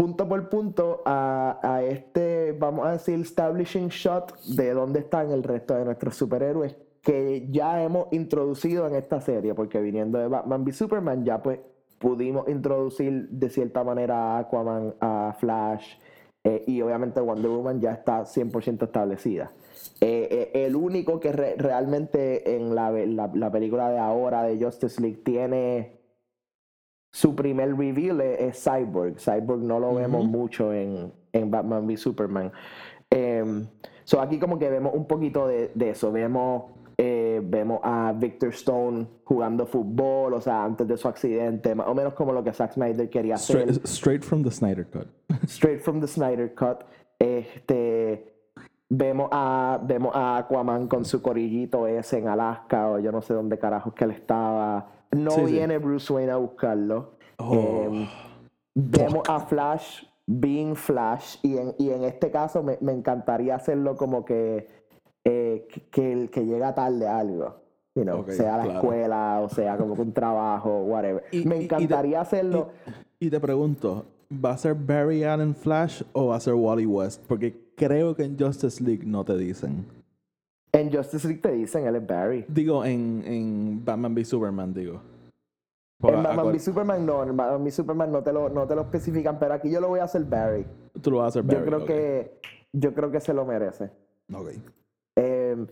punto 0.00 0.26
por 0.26 0.48
punto 0.48 1.02
a, 1.04 1.58
a 1.62 1.82
este, 1.82 2.52
vamos 2.58 2.86
a 2.86 2.92
decir, 2.92 3.20
establishing 3.20 3.88
shot 3.88 4.34
de 4.44 4.72
dónde 4.72 5.00
están 5.00 5.30
el 5.30 5.42
resto 5.42 5.74
de 5.74 5.84
nuestros 5.84 6.16
superhéroes 6.16 6.74
que 7.02 7.46
ya 7.50 7.82
hemos 7.82 8.06
introducido 8.10 8.86
en 8.86 8.94
esta 8.94 9.20
serie, 9.20 9.52
porque 9.54 9.78
viniendo 9.78 10.18
de 10.18 10.26
Batman 10.28 10.64
v 10.64 10.72
Superman 10.72 11.22
ya 11.24 11.42
pues 11.42 11.60
pudimos 11.98 12.48
introducir 12.48 13.28
de 13.28 13.50
cierta 13.50 13.84
manera 13.84 14.36
a 14.36 14.38
Aquaman, 14.38 14.94
a 15.00 15.36
Flash 15.38 15.98
eh, 16.44 16.64
y 16.66 16.80
obviamente 16.80 17.20
Wonder 17.20 17.50
Woman 17.50 17.80
ya 17.82 17.92
está 17.92 18.22
100% 18.24 18.84
establecida. 18.84 19.52
Eh, 20.00 20.50
eh, 20.54 20.64
el 20.66 20.76
único 20.76 21.20
que 21.20 21.32
re- 21.32 21.56
realmente 21.58 22.56
en 22.56 22.74
la- 22.74 22.90
la 22.90 23.50
película 23.52 23.90
de 23.90 23.98
ahora 23.98 24.44
de 24.44 24.62
Justice 24.64 24.98
League 25.02 25.20
tiene 25.22 25.99
su 27.10 27.34
primer 27.34 27.76
reveal 27.76 28.20
es, 28.20 28.40
es 28.40 28.64
Cyborg. 28.64 29.16
Cyborg 29.18 29.60
no 29.62 29.80
lo 29.80 29.94
vemos 29.94 30.24
mucho 30.24 30.72
en, 30.72 31.12
en 31.32 31.50
Batman 31.50 31.86
v 31.86 31.96
Superman. 31.96 32.52
Em, 33.10 33.66
so 34.04 34.20
aquí 34.20 34.38
como 34.38 34.58
que 34.58 34.70
vemos 34.70 34.94
un 34.94 35.06
poquito 35.06 35.46
de, 35.46 35.72
de 35.74 35.90
eso. 35.90 36.12
Vemos, 36.12 36.64
eh, 36.96 37.40
vemos 37.42 37.80
a 37.82 38.12
Victor 38.16 38.50
Stone 38.50 39.06
jugando 39.24 39.66
fútbol, 39.66 40.34
o 40.34 40.40
sea, 40.40 40.64
antes 40.64 40.86
de 40.86 40.96
su 40.96 41.08
accidente, 41.08 41.74
más 41.74 41.88
o 41.88 41.94
menos 41.94 42.14
como 42.14 42.32
lo 42.32 42.44
que 42.44 42.52
Zack 42.52 42.74
Snyder 42.74 43.08
quería 43.10 43.34
hacer 43.34 43.68
Straight, 43.70 43.86
straight 43.86 44.22
from 44.22 44.42
the 44.42 44.50
Snyder 44.50 44.86
Cut. 44.86 45.08
straight 45.46 45.80
from 45.80 46.00
the 46.00 46.06
Snyder 46.06 46.54
Cut. 46.54 46.84
Este, 47.18 48.30
Vemos 48.92 49.28
a, 49.30 49.80
vemos 49.84 50.10
a 50.16 50.38
Aquaman 50.38 50.88
con 50.88 51.04
su 51.04 51.22
corillito 51.22 51.86
ese 51.86 52.18
en 52.18 52.26
Alaska 52.26 52.90
o 52.90 52.98
yo 52.98 53.12
no 53.12 53.22
sé 53.22 53.34
dónde 53.34 53.56
carajos 53.56 53.94
que 53.94 54.02
él 54.02 54.10
estaba. 54.10 54.99
No 55.12 55.30
Sí, 55.32 55.40
sí. 55.46 55.52
viene 55.52 55.78
Bruce 55.78 56.12
Wayne 56.12 56.32
a 56.32 56.36
buscarlo. 56.36 57.12
Oh. 57.38 57.54
Em, 57.54 58.06
vemos 58.74 59.22
a 59.28 59.40
Flash 59.40 60.04
being 60.26 60.76
Flash 60.76 61.36
y 61.42 61.56
en, 61.56 61.74
y 61.78 61.90
en 61.90 62.04
este 62.04 62.30
caso 62.30 62.62
me, 62.62 62.78
me 62.80 62.92
encantaría 62.92 63.56
hacerlo 63.56 63.96
como 63.96 64.24
que, 64.24 64.68
eh, 65.24 65.66
que- 65.90 66.12
el- 66.12 66.30
que 66.30 66.44
llega 66.46 66.74
tarde 66.74 67.08
a 67.08 67.18
algo. 67.18 67.56
You 67.96 68.04
know, 68.04 68.24
sea 68.28 68.54
a 68.54 68.58
la 68.58 68.64
claro. 68.64 68.78
escuela 68.80 69.40
o 69.42 69.48
sea 69.48 69.76
como 69.76 69.96
que 69.96 70.02
un 70.02 70.12
trabajo, 70.12 70.82
whatever. 70.84 71.24
Y- 71.32 71.44
me 71.44 71.56
y 71.60 71.64
encantaría 71.64 72.20
hacerlo. 72.20 72.68
Y, 73.18 73.26
y 73.26 73.30
te 73.30 73.40
pregunto, 73.40 74.04
¿va 74.32 74.52
a 74.52 74.56
ser 74.58 74.74
Barry 74.74 75.24
Allen 75.24 75.56
Flash 75.56 76.02
o 76.12 76.28
va 76.28 76.36
a 76.36 76.40
ser 76.40 76.54
Wally 76.54 76.86
West? 76.86 77.20
Porque 77.26 77.56
creo 77.76 78.14
que 78.14 78.22
en 78.22 78.38
Justice 78.38 78.82
League 78.84 79.02
no 79.04 79.24
te 79.24 79.36
dicen. 79.36 79.84
En 80.72 80.92
Justice 80.92 81.26
League 81.26 81.42
te 81.42 81.52
dicen, 81.52 81.86
él 81.86 81.96
es 81.96 82.06
Barry. 82.06 82.44
Digo, 82.48 82.84
en, 82.84 83.22
en 83.26 83.84
Batman 83.84 84.14
v 84.14 84.24
Superman, 84.24 84.72
digo. 84.72 85.00
En 86.02 86.22
Batman 86.22 86.46
v 86.52 86.58
Superman 86.58 87.04
no, 87.04 87.22
en 87.24 87.36
Batman 87.36 87.62
v 87.62 87.70
Superman 87.70 88.12
no 88.12 88.22
te, 88.22 88.32
lo, 88.32 88.48
no 88.48 88.66
te 88.66 88.74
lo 88.74 88.82
especifican, 88.82 89.38
pero 89.38 89.54
aquí 89.54 89.70
yo 89.70 89.80
lo 89.80 89.88
voy 89.88 90.00
a 90.00 90.04
hacer 90.04 90.24
Barry. 90.24 90.64
Tú 91.02 91.10
lo 91.10 91.18
vas 91.18 91.24
a 91.24 91.28
hacer 91.28 91.42
Barry. 91.42 91.58
yo 91.58 91.66
creo 91.66 91.84
que 91.84 92.40
yo 92.72 92.94
creo 92.94 93.10
que 93.10 93.20
se 93.20 93.34
lo 93.34 93.44
merece. 93.44 93.90
Ok. 94.32 94.50
Eh, 95.16 95.66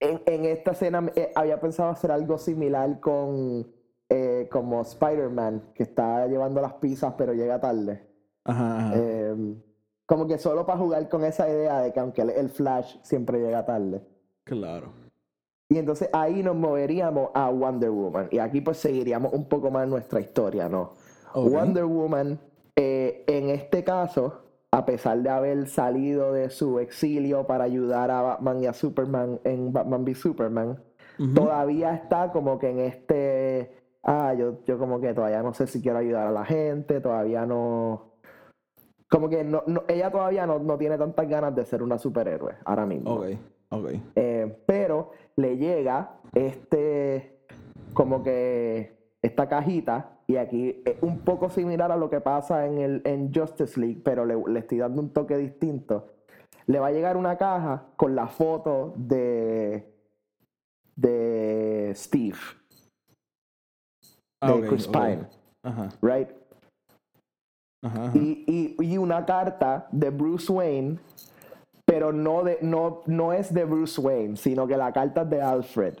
en, 0.00 0.22
en 0.24 0.44
esta 0.46 0.70
escena 0.70 1.10
eh, 1.14 1.32
había 1.34 1.60
pensado 1.60 1.90
hacer 1.90 2.10
algo 2.10 2.38
similar 2.38 3.00
con 3.00 3.66
eh, 4.08 4.48
como 4.50 4.80
Spider-Man, 4.80 5.72
que 5.74 5.82
está 5.82 6.26
llevando 6.26 6.62
las 6.62 6.74
pizzas 6.74 7.14
pero 7.18 7.34
llega 7.34 7.60
tarde. 7.60 8.06
Ajá, 8.44 8.86
ajá. 8.86 8.96
Como 10.10 10.26
que 10.26 10.38
solo 10.38 10.66
para 10.66 10.76
jugar 10.76 11.08
con 11.08 11.24
esa 11.24 11.48
idea 11.48 11.82
de 11.82 11.92
que 11.92 12.00
aunque 12.00 12.22
el, 12.22 12.48
Flash 12.48 12.96
siempre 13.00 13.38
llega 13.38 13.64
tarde. 13.64 14.02
Claro. 14.42 14.88
Y 15.68 15.78
entonces 15.78 16.10
ahí 16.12 16.42
nos 16.42 16.56
moveríamos 16.56 17.30
a 17.32 17.48
Wonder 17.48 17.90
Woman. 17.90 18.26
Y 18.32 18.40
aquí 18.40 18.60
pues 18.60 18.78
seguiríamos 18.78 19.32
un 19.32 19.44
poco 19.44 19.70
más 19.70 19.86
nuestra 19.86 20.18
historia, 20.18 20.68
¿no? 20.68 20.94
Wonder 21.32 21.84
Woman, 21.84 22.40
eh, 22.74 23.22
en 23.28 23.50
este 23.50 23.84
caso, 23.84 24.42
a 24.72 24.84
pesar 24.84 25.18
de 25.18 25.30
haber 25.30 25.68
salido 25.68 26.32
de 26.32 26.50
su 26.50 26.80
exilio 26.80 27.46
para 27.46 27.62
ayudar 27.62 28.10
a 28.10 28.20
Batman 28.20 28.64
y 28.64 28.66
a 28.66 28.72
Superman 28.72 29.38
en 29.44 29.72
Batman 29.72 30.02
v 30.02 30.16
Superman, 30.16 30.82
todavía 31.36 31.94
está 31.94 32.32
como 32.32 32.58
que 32.58 32.70
en 32.70 32.80
este, 32.80 33.70
ah, 34.02 34.34
yo, 34.34 34.64
yo 34.64 34.76
como 34.76 35.00
que 35.00 35.14
todavía 35.14 35.40
no 35.44 35.54
sé 35.54 35.68
si 35.68 35.80
quiero 35.80 35.98
ayudar 35.98 36.26
a 36.26 36.32
la 36.32 36.44
gente, 36.44 37.00
todavía 37.00 37.46
no, 37.46 38.09
como 39.10 39.28
que 39.28 39.44
no, 39.44 39.62
no- 39.66 39.82
ella 39.88 40.10
todavía 40.10 40.46
no, 40.46 40.58
no 40.58 40.78
tiene 40.78 40.96
tantas 40.96 41.28
ganas 41.28 41.54
de 41.54 41.64
ser 41.66 41.82
una 41.82 41.98
superhéroe 41.98 42.54
ahora 42.64 42.86
mismo. 42.86 43.14
Ok, 43.16 43.26
ok. 43.70 43.90
Eh, 44.16 44.62
pero 44.66 45.10
le 45.36 45.56
llega 45.58 46.20
este, 46.34 47.40
como 47.92 48.22
que 48.22 48.96
esta 49.22 49.48
cajita, 49.48 50.18
y 50.26 50.36
aquí 50.36 50.80
es 50.86 50.96
un 51.02 51.18
poco 51.18 51.50
similar 51.50 51.90
a 51.92 51.96
lo 51.96 52.08
que 52.08 52.20
pasa 52.20 52.66
en, 52.66 52.78
el, 52.78 53.02
en 53.04 53.34
Justice 53.34 53.78
League, 53.78 54.00
pero 54.04 54.24
le, 54.24 54.36
le 54.46 54.60
estoy 54.60 54.78
dando 54.78 55.02
un 55.02 55.12
toque 55.12 55.36
distinto. 55.36 56.14
Le 56.66 56.78
va 56.78 56.86
a 56.86 56.92
llegar 56.92 57.16
una 57.16 57.36
caja 57.36 57.88
con 57.96 58.14
la 58.14 58.28
foto 58.28 58.94
de, 58.96 59.92
de 60.94 61.92
Steve, 61.96 62.38
Ah, 64.42 64.52
de 64.52 64.68
Chris. 64.68 64.86
Pine, 64.86 65.26
Ajá, 65.64 65.88
right? 66.00 66.28
Ajá. 67.82 68.04
ajá. 68.06 68.18
y, 68.18 68.44
y- 68.78 68.84
y 68.84 68.98
una 68.98 69.24
carta 69.26 69.86
de 69.92 70.10
Bruce 70.10 70.52
Wayne, 70.52 70.98
pero 71.84 72.12
no, 72.12 72.44
de, 72.44 72.58
no, 72.62 73.02
no 73.06 73.32
es 73.32 73.52
de 73.52 73.64
Bruce 73.64 74.00
Wayne, 74.00 74.36
sino 74.36 74.66
que 74.66 74.76
la 74.76 74.92
carta 74.92 75.22
es 75.22 75.30
de 75.30 75.42
Alfred. 75.42 75.94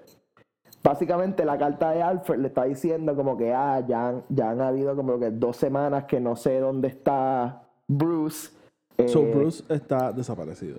Básicamente 0.82 1.44
la 1.44 1.58
carta 1.58 1.90
de 1.90 2.02
Alfred 2.02 2.38
le 2.40 2.48
está 2.48 2.64
diciendo 2.64 3.14
como 3.14 3.36
que 3.36 3.52
ah, 3.52 3.84
ya, 3.86 4.08
han, 4.08 4.22
ya 4.30 4.50
han 4.50 4.60
habido 4.62 4.96
como 4.96 5.18
que 5.18 5.30
dos 5.30 5.56
semanas 5.56 6.04
que 6.04 6.20
no 6.20 6.36
sé 6.36 6.58
dónde 6.58 6.88
está 6.88 7.64
Bruce. 7.86 8.50
So 9.08 9.20
Eh, 9.22 9.32
Bruce 9.34 9.62
está 9.68 10.10
desaparecido. 10.12 10.78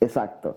Exacto. 0.00 0.56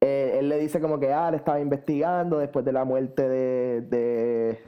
Eh, 0.00 0.36
él 0.38 0.48
le 0.48 0.58
dice 0.58 0.80
como 0.80 1.00
que 1.00 1.12
ah, 1.12 1.30
le 1.32 1.38
estaba 1.38 1.58
investigando 1.58 2.38
después 2.38 2.64
de 2.64 2.72
la 2.72 2.84
muerte 2.84 3.28
de, 3.28 3.80
de, 3.82 4.58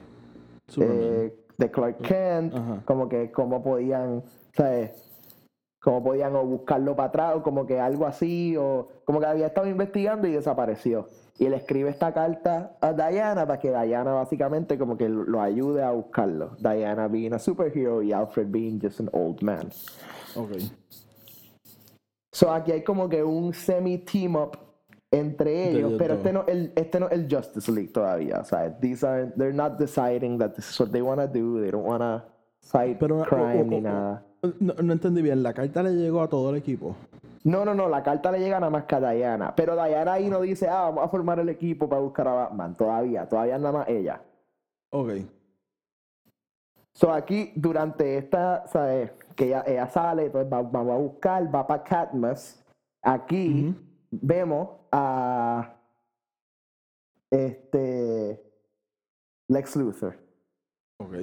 eh, 0.78 1.34
de 1.56 1.70
Clark 1.70 1.98
Kent, 1.98 2.52
Ajá. 2.54 2.82
como 2.84 3.08
que 3.08 3.30
cómo 3.30 3.62
podían, 3.62 4.24
¿sabes? 4.56 4.92
Cómo 5.80 6.02
podían 6.04 6.36
o 6.36 6.44
buscarlo 6.44 6.94
para 6.94 7.08
atrás 7.08 7.34
o 7.36 7.42
como 7.42 7.66
que 7.66 7.80
algo 7.80 8.06
así, 8.06 8.56
o 8.56 8.88
como 9.04 9.20
que 9.20 9.26
había 9.26 9.46
estado 9.46 9.66
investigando 9.66 10.28
y 10.28 10.32
desapareció. 10.32 11.08
Y 11.38 11.46
él 11.46 11.54
escribe 11.54 11.88
esta 11.88 12.12
carta 12.12 12.76
a 12.82 12.92
Diana 12.92 13.46
para 13.46 13.58
que 13.58 13.70
Diana 13.70 14.12
básicamente 14.12 14.76
como 14.76 14.98
que 14.98 15.08
lo 15.08 15.40
ayude 15.40 15.82
a 15.82 15.90
buscarlo. 15.90 16.50
Diana 16.58 17.08
being 17.08 17.32
a 17.32 17.38
superhero 17.38 18.02
y 18.02 18.12
Alfred 18.12 18.48
being 18.50 18.78
just 18.78 19.00
an 19.00 19.08
old 19.12 19.40
man. 19.42 19.70
Ok. 20.36 20.58
So 22.32 22.52
aquí 22.52 22.72
hay 22.72 22.84
como 22.84 23.08
que 23.08 23.22
un 23.24 23.54
semi 23.54 23.98
team 23.98 24.36
up 24.36 24.58
entre 25.10 25.70
ellos, 25.70 25.92
los 25.92 25.98
pero 25.98 26.14
este 26.14 26.32
no 26.32 26.44
el 26.46 26.72
este 26.76 27.00
no 27.00 27.06
es 27.06 27.12
el 27.12 27.26
Justice 27.28 27.72
League 27.72 27.92
todavía, 27.92 28.38
o 28.40 28.44
sea, 28.44 28.78
these 28.78 29.04
are 29.04 29.32
they're 29.36 29.52
not 29.52 29.76
deciding 29.76 30.38
that 30.38 30.54
this 30.54 30.70
is 30.70 30.78
what 30.78 30.90
they 30.92 31.02
want 31.02 31.20
to 31.20 31.26
do, 31.26 31.60
they 31.60 31.70
don't 31.70 31.84
want 31.84 32.00
to 32.00 32.22
fight 32.60 32.98
crime 32.98 33.68
ni 33.68 33.80
nada. 33.80 34.24
No, 34.42 34.74
no 34.82 34.92
entendí 34.92 35.22
bien. 35.22 35.42
La 35.42 35.52
carta 35.52 35.82
le 35.82 35.92
llegó 35.92 36.22
a 36.22 36.28
todo 36.28 36.50
el 36.50 36.56
equipo. 36.56 36.96
No, 37.44 37.64
no, 37.64 37.74
no, 37.74 37.88
la 37.88 38.02
carta 38.02 38.30
le 38.32 38.38
llega 38.38 38.60
nada 38.60 38.70
más 38.70 38.84
que 38.84 38.94
a 38.96 39.00
Diana, 39.12 39.54
pero 39.56 39.74
Diana 39.74 40.12
ahí 40.14 40.28
no 40.28 40.40
dice, 40.42 40.68
"Ah, 40.68 40.82
vamos 40.82 41.04
a 41.04 41.08
formar 41.08 41.38
el 41.40 41.48
equipo 41.48 41.88
para 41.88 42.02
buscar 42.02 42.28
a 42.28 42.32
Batman", 42.34 42.76
todavía, 42.76 43.26
todavía 43.28 43.56
nada 43.58 43.72
más 43.78 43.88
ella. 43.88 44.20
Ok. 44.90 45.10
So 46.92 47.12
aquí 47.12 47.52
durante 47.54 48.18
esta, 48.18 48.66
¿sabes? 48.66 49.12
Que 49.36 49.46
ella, 49.46 49.62
ella 49.66 49.88
sale, 49.88 50.26
entonces 50.26 50.52
va- 50.52 50.62
vamos 50.62 50.92
a 50.92 50.98
buscar, 50.98 51.54
va 51.54 51.66
para 51.66 51.82
Catmus. 51.82 52.62
Aquí 53.02 53.74
vemos 54.10 54.68
a 54.92 55.76
este 57.30 58.42
Lex 59.48 59.76
Luthor. 59.76 60.16
Ok. 60.98 61.14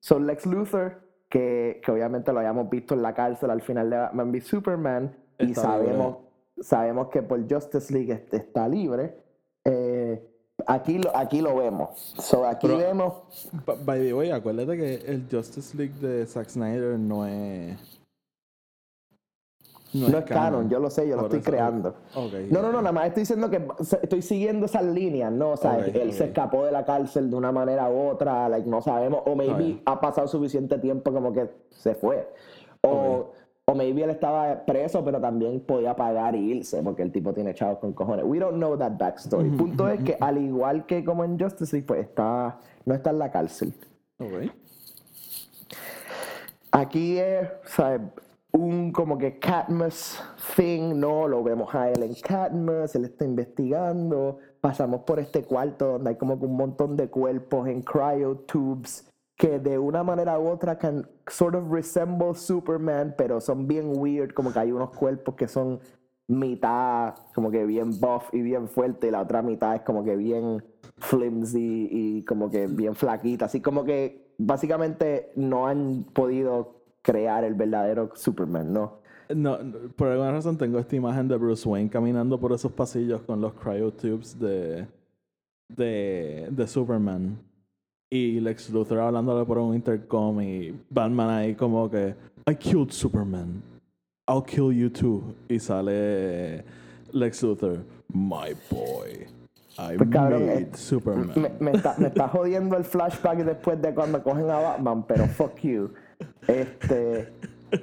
So 0.00 0.18
Lex 0.18 0.46
Luthor, 0.46 1.01
que, 1.32 1.80
que 1.82 1.90
obviamente 1.90 2.30
lo 2.30 2.40
habíamos 2.40 2.68
visto 2.68 2.92
en 2.92 3.00
la 3.00 3.14
cárcel 3.14 3.48
al 3.50 3.62
final 3.62 3.88
de 3.88 3.96
Batman 3.96 4.30
v 4.30 4.40
Superman, 4.42 5.16
y 5.38 5.52
Está 5.52 5.62
sabemos, 5.62 6.18
sabemos 6.60 7.08
que 7.08 7.22
por 7.22 7.40
Justice 7.50 7.90
League 7.92 8.12
est- 8.12 8.34
está 8.34 8.68
libre. 8.68 9.16
eh, 9.64 10.22
aquí, 10.66 10.98
lo, 10.98 11.16
aquí 11.16 11.40
lo 11.40 11.56
vemos. 11.56 12.14
So 12.18 12.44
aquí 12.46 12.66
Pero- 12.66 12.78
vemos. 12.78 13.48
By 13.86 14.00
the 14.00 14.12
way, 14.12 14.30
acuérdate 14.30 14.76
que 14.76 14.94
el 15.10 15.26
Justice 15.30 15.74
League 15.76 15.94
de 16.06 16.26
Zack 16.26 16.50
Snyder 16.50 16.98
no 16.98 17.26
es. 17.26 18.01
No, 19.94 20.18
es 20.18 20.24
canon, 20.24 20.70
yo 20.70 20.78
lo 20.78 20.88
sé, 20.90 21.06
yo 21.06 21.16
lo 21.16 21.22
estoy 21.24 21.40
eso- 21.40 21.50
creando. 21.50 21.94
No, 22.50 22.62
no, 22.62 22.72
no, 22.72 22.78
nada 22.80 22.92
más 22.92 23.06
estoy 23.08 23.22
diciendo 23.22 23.50
que 23.50 23.62
estoy 24.02 24.22
siguiendo 24.22 24.66
esas 24.66 24.84
líneas, 24.84 25.30
¿no? 25.30 25.50
O 25.50 25.56
sea, 25.56 25.78
él 25.78 26.12
se 26.12 26.24
escapó 26.26 26.64
de 26.64 26.72
la 26.72 26.84
cárcel 26.84 27.28
de 27.30 27.36
una 27.36 27.52
manera 27.52 27.90
u 27.90 28.08
otra, 28.08 28.48
like, 28.48 28.68
no 28.68 28.80
sabemos, 28.80 29.22
o 29.26 29.34
maybe 29.36 29.82
ha 29.84 30.00
pasado 30.00 30.26
suficiente 30.28 30.78
tiempo 30.78 31.12
como 31.12 31.32
que 31.32 31.50
se 31.70 31.94
fue. 31.94 32.26
O, 32.80 33.32
o 33.66 33.74
maybe 33.74 34.02
él 34.02 34.10
estaba 34.10 34.64
preso, 34.64 35.04
pero 35.04 35.20
también 35.20 35.60
podía 35.60 35.94
pagar 35.94 36.34
y 36.34 36.52
irse, 36.52 36.82
porque 36.82 37.02
el 37.02 37.12
tipo 37.12 37.32
tiene 37.32 37.54
chavos 37.54 37.78
con 37.78 37.92
cojones. 37.92 38.24
We 38.26 38.38
don't 38.38 38.56
know 38.56 38.76
that 38.78 38.92
backstory. 38.98 39.48
Ujú, 39.48 39.56
Punto 39.58 39.88
es 39.88 40.00
que, 40.02 40.16
al 40.20 40.38
igual 40.38 40.86
que 40.86 41.04
como 41.04 41.22
en 41.24 41.38
Justice 41.38 41.76
League, 41.76 41.86
pues 41.86 42.00
está, 42.00 42.58
no 42.86 42.94
está 42.94 43.10
en 43.10 43.18
la 43.18 43.30
cárcel. 43.30 43.72
Ok. 44.18 44.50
Aquí 46.72 47.18
es, 47.18 47.48
¿sabes? 47.66 48.00
Un 48.52 48.92
como 48.92 49.16
que 49.16 49.38
Catmus 49.38 50.22
thing, 50.56 51.00
¿no? 51.00 51.26
Lo 51.26 51.42
vemos 51.42 51.74
a 51.74 51.90
él 51.90 52.02
en 52.02 52.14
Catmus, 52.14 52.94
él 52.94 53.06
está 53.06 53.24
investigando. 53.24 54.38
Pasamos 54.60 55.00
por 55.02 55.18
este 55.18 55.42
cuarto 55.42 55.92
donde 55.92 56.10
hay 56.10 56.16
como 56.16 56.38
que 56.38 56.44
un 56.44 56.56
montón 56.56 56.96
de 56.96 57.08
cuerpos 57.08 57.66
en 57.68 57.82
cryotubes 57.82 59.08
que 59.36 59.58
de 59.58 59.78
una 59.78 60.04
manera 60.04 60.38
u 60.38 60.48
otra 60.48 60.78
can 60.78 61.08
sort 61.26 61.54
of 61.54 61.70
resemble 61.70 62.34
Superman, 62.34 63.14
pero 63.16 63.40
son 63.40 63.66
bien 63.66 63.92
weird, 63.96 64.34
como 64.34 64.52
que 64.52 64.58
hay 64.58 64.70
unos 64.70 64.90
cuerpos 64.90 65.34
que 65.34 65.48
son 65.48 65.80
mitad 66.28 67.14
como 67.34 67.50
que 67.50 67.64
bien 67.66 67.98
buff 68.00 68.32
y 68.32 68.42
bien 68.42 68.68
fuerte 68.68 69.08
y 69.08 69.10
la 69.10 69.20
otra 69.20 69.42
mitad 69.42 69.74
es 69.74 69.82
como 69.82 70.04
que 70.04 70.16
bien 70.16 70.62
flimsy 70.98 71.88
y 71.90 72.24
como 72.24 72.50
que 72.50 72.66
bien 72.66 72.94
flaquita, 72.94 73.46
así 73.46 73.60
como 73.60 73.84
que 73.84 74.34
básicamente 74.38 75.32
no 75.36 75.66
han 75.66 76.04
podido 76.12 76.81
crear 77.02 77.44
el 77.44 77.54
verdadero 77.54 78.10
Superman, 78.14 78.72
¿no? 78.72 79.02
No, 79.34 79.58
por 79.96 80.08
alguna 80.08 80.32
razón 80.32 80.58
tengo 80.58 80.78
esta 80.78 80.96
imagen 80.96 81.28
de 81.28 81.36
Bruce 81.36 81.68
Wayne 81.68 81.88
caminando 81.88 82.38
por 82.38 82.52
esos 82.52 82.72
pasillos 82.72 83.22
con 83.22 83.40
los 83.40 83.52
cryotubes 83.54 84.38
de, 84.38 84.86
de, 85.68 86.48
de 86.50 86.66
Superman. 86.66 87.38
Y 88.10 88.40
Lex 88.40 88.68
Luthor 88.70 88.98
hablándole 88.98 89.44
por 89.46 89.56
un 89.58 89.74
intercom 89.74 90.40
y 90.42 90.78
Batman 90.90 91.30
ahí 91.30 91.54
como 91.54 91.90
que 91.90 92.14
I 92.46 92.54
killed 92.54 92.90
Superman. 92.90 93.62
I'll 94.28 94.42
kill 94.42 94.72
you 94.72 94.90
too. 94.90 95.34
Y 95.48 95.58
sale 95.58 96.62
Lex 97.12 97.42
Luthor, 97.42 97.78
my 98.12 98.54
boy. 98.70 99.26
I 99.78 99.96
Pues, 99.96 100.10
cabrón, 100.10 100.44
made 100.44 100.60
eh, 100.62 100.70
Superman. 100.74 101.32
Me, 101.34 101.50
me 101.58 101.70
está, 101.72 101.94
me 101.96 102.08
está 102.08 102.28
jodiendo 102.28 102.76
el 102.76 102.84
flashback 102.84 103.38
después 103.38 103.80
de 103.80 103.94
cuando 103.94 104.22
cogen 104.22 104.50
a 104.50 104.58
Batman, 104.58 105.04
pero 105.06 105.26
fuck 105.26 105.58
you. 105.60 105.90
Este. 106.46 107.32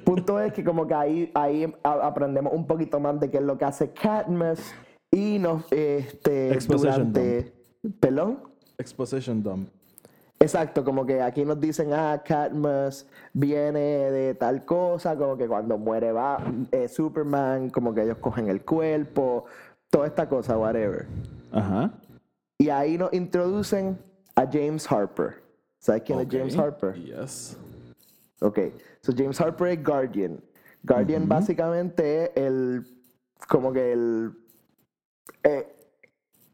Punto 0.04 0.40
es 0.40 0.52
que 0.52 0.62
como 0.62 0.86
que 0.86 0.94
ahí, 0.94 1.30
ahí 1.34 1.72
aprendemos 1.82 2.52
un 2.52 2.66
poquito 2.66 3.00
más 3.00 3.18
de 3.18 3.28
qué 3.28 3.38
es 3.38 3.42
lo 3.42 3.58
que 3.58 3.64
hace 3.64 3.90
Cadmus 3.90 4.60
y 5.10 5.38
nos 5.40 5.64
este 5.72 6.52
Exposition 6.52 7.12
durante 7.12 7.52
perdón 7.98 8.38
Exposition 8.78 9.42
dump. 9.42 9.68
exacto 10.38 10.84
como 10.84 11.04
que 11.04 11.20
aquí 11.20 11.44
nos 11.44 11.58
dicen 11.58 11.92
ah 11.92 12.22
Cadmus 12.24 13.04
viene 13.32 13.80
de 13.80 14.34
tal 14.36 14.64
cosa 14.64 15.16
como 15.16 15.36
que 15.36 15.48
cuando 15.48 15.76
muere 15.76 16.12
va 16.12 16.38
eh, 16.70 16.86
Superman 16.86 17.70
como 17.70 17.92
que 17.92 18.02
ellos 18.02 18.18
cogen 18.18 18.48
el 18.48 18.64
cuerpo 18.64 19.46
toda 19.90 20.06
esta 20.06 20.28
cosa 20.28 20.56
whatever 20.56 21.08
Ajá. 21.50 21.90
y 22.58 22.68
ahí 22.68 22.96
nos 22.96 23.12
introducen 23.12 23.98
a 24.36 24.46
James 24.46 24.90
Harper 24.90 25.42
¿sabes 25.80 26.02
quién 26.02 26.20
es 26.20 26.28
James 26.30 26.56
Harper? 26.56 26.94
Yes. 26.94 27.58
Ok, 28.40 28.58
so 29.02 29.12
James 29.16 29.40
Harper 29.40 29.68
es 29.68 29.84
Guardian. 29.84 30.42
Guardian 30.82 31.28
básicamente 31.28 32.24
es 32.24 32.30
el, 32.36 32.86
como 33.48 33.72
que 33.72 33.92
el, 33.92 34.32
eh, 35.44 35.76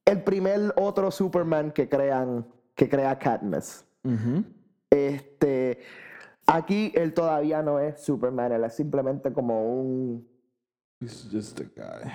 el 0.05 0.23
primer 0.25 0.73
otro 0.76 1.11
Superman 1.11 1.71
que 1.71 1.88
crean, 1.88 2.45
que 2.75 2.88
crea 2.88 3.16
Cadmus. 3.19 3.85
Ujú. 4.02 4.45
Este, 4.90 5.78
aquí 6.47 6.93
él 6.97 7.14
todavía 7.14 7.62
no 7.62 7.78
es 7.78 8.00
Superman, 8.02 8.52
él 8.52 8.64
es 8.64 8.75
simplemente 8.75 9.33
como 9.33 9.81
un 9.81 10.28
He's 11.00 11.28
just 11.31 11.61
a 11.61 11.64
guy. 11.64 12.11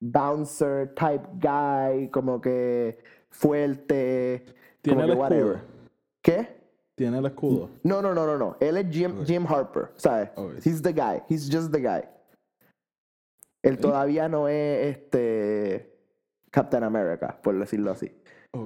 bouncer 0.00 0.94
type 0.94 1.26
guy, 1.40 2.08
como 2.10 2.40
que 2.40 2.98
fuerte, 3.30 4.44
Tiene 4.80 5.00
como 5.02 5.12
el 5.12 5.16
que 5.16 5.20
whatever. 5.20 5.60
¿Qué? 6.22 6.61
Tiene 6.96 7.18
el 7.18 7.26
escudo. 7.26 7.70
No, 7.82 8.02
no, 8.02 8.14
no, 8.14 8.26
no, 8.26 8.36
no. 8.36 8.56
Él 8.60 8.76
es 8.76 8.86
Jim, 8.90 9.24
Jim 9.24 9.46
Harper, 9.46 9.90
¿sabes? 9.96 10.30
Ok. 10.36 10.54
He's 10.64 10.82
the 10.82 10.92
guy. 10.92 11.22
He's 11.28 11.48
just 11.50 11.72
the 11.72 11.80
guy. 11.80 12.02
Él 13.62 13.78
todavía 13.78 14.28
no 14.28 14.48
es 14.48 14.96
este 14.96 15.98
Captain 16.50 16.82
America, 16.82 17.38
por 17.42 17.58
decirlo 17.58 17.92
así. 17.92 18.12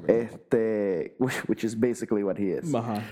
Este, 0.09 1.15
which, 1.19 1.49
which 1.49 1.65
is 1.65 1.79
basically 1.79 2.25
what 2.25 2.37
he 2.37 2.51
is. 2.51 2.75
Ajá. 2.75 3.03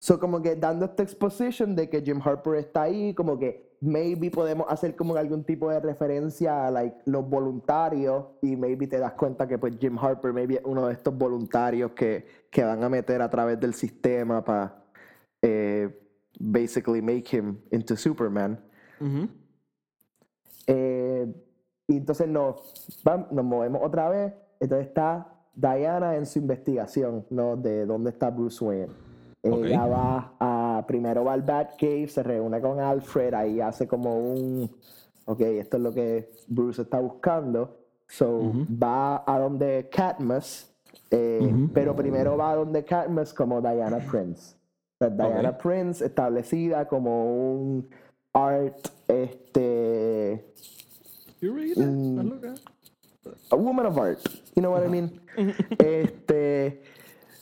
So 0.00 0.18
como 0.18 0.40
que 0.40 0.56
dando 0.56 0.86
esta 0.86 1.02
exposition 1.02 1.76
de 1.76 1.88
que 1.88 2.00
Jim 2.00 2.20
Harper 2.24 2.54
está 2.54 2.82
ahí, 2.82 3.14
como 3.14 3.38
que 3.38 3.67
maybe 3.80 4.30
podemos 4.30 4.66
hacer 4.68 4.96
como 4.96 5.14
algún 5.16 5.44
tipo 5.44 5.70
de 5.70 5.78
referencia 5.80 6.66
a 6.66 6.70
like, 6.70 6.96
los 7.04 7.28
voluntarios 7.28 8.24
y 8.42 8.56
maybe 8.56 8.86
te 8.86 8.98
das 8.98 9.12
cuenta 9.12 9.46
que 9.46 9.58
pues 9.58 9.76
Jim 9.78 9.96
Harper 9.98 10.32
maybe 10.32 10.54
es 10.56 10.62
uno 10.64 10.86
de 10.86 10.94
estos 10.94 11.16
voluntarios 11.16 11.92
que, 11.92 12.26
que 12.50 12.64
van 12.64 12.82
a 12.82 12.88
meter 12.88 13.22
a 13.22 13.30
través 13.30 13.58
del 13.60 13.74
sistema 13.74 14.44
para 14.44 14.82
basically 16.40 17.00
make 17.02 17.36
him 17.36 17.58
into 17.70 17.96
Superman. 17.96 18.58
Ujú. 19.00 19.28
Eh, 20.66 21.26
y 21.86 21.96
entonces 21.96 22.28
nos, 22.28 23.00
vam- 23.04 23.30
nos 23.30 23.44
movemos 23.44 23.80
otra 23.84 24.08
vez. 24.10 24.34
Entonces 24.60 24.88
está 24.88 25.32
Diana 25.54 26.16
en 26.16 26.26
su 26.26 26.38
investigación, 26.38 27.24
¿no? 27.30 27.56
De 27.56 27.86
dónde 27.86 28.10
está 28.10 28.30
Bruce 28.30 28.62
Wayne. 28.64 28.92
Ok. 29.42 29.64
Ella 29.64 29.86
va 29.86 30.34
a, 30.38 30.57
primero 30.86 31.24
va 31.24 31.32
al 31.34 31.42
Batcave, 31.42 32.08
se 32.08 32.22
reúne 32.22 32.60
con 32.60 32.80
Alfred, 32.80 33.34
ahí 33.34 33.60
hace 33.60 33.86
como 33.86 34.18
un, 34.18 34.70
ok, 35.24 35.40
esto 35.40 35.76
es 35.76 35.82
lo 35.82 35.92
que 35.92 36.30
Bruce 36.46 36.82
está 36.82 37.00
buscando. 37.00 37.76
So, 38.06 38.52
va 38.82 39.22
a 39.26 39.38
donde 39.38 39.88
Cadmus, 39.92 40.66
eh, 41.10 41.68
pero 41.74 41.94
primero 41.94 42.36
va 42.38 42.52
a 42.52 42.56
donde 42.56 42.82
Cadmus 42.84 43.34
como 43.34 43.60
Diana 43.60 43.98
Prince. 43.98 44.56
O 45.00 45.04
sea, 45.06 45.10
Diana. 45.10 45.56
Prince 45.58 46.04
establecida 46.04 46.88
como 46.88 47.52
un 47.52 47.88
art, 48.32 48.88
este, 49.06 50.44
You 51.40 51.54
read 51.54 51.76
it? 51.76 51.78
At- 51.78 52.58
a 53.50 53.56
woman 53.56 53.84
of 53.86 53.98
art, 53.98 54.20
you 54.56 54.62
know 54.62 54.72
what 54.72 54.82
I 54.84 54.88
mean? 54.88 55.20
este, 55.78 56.82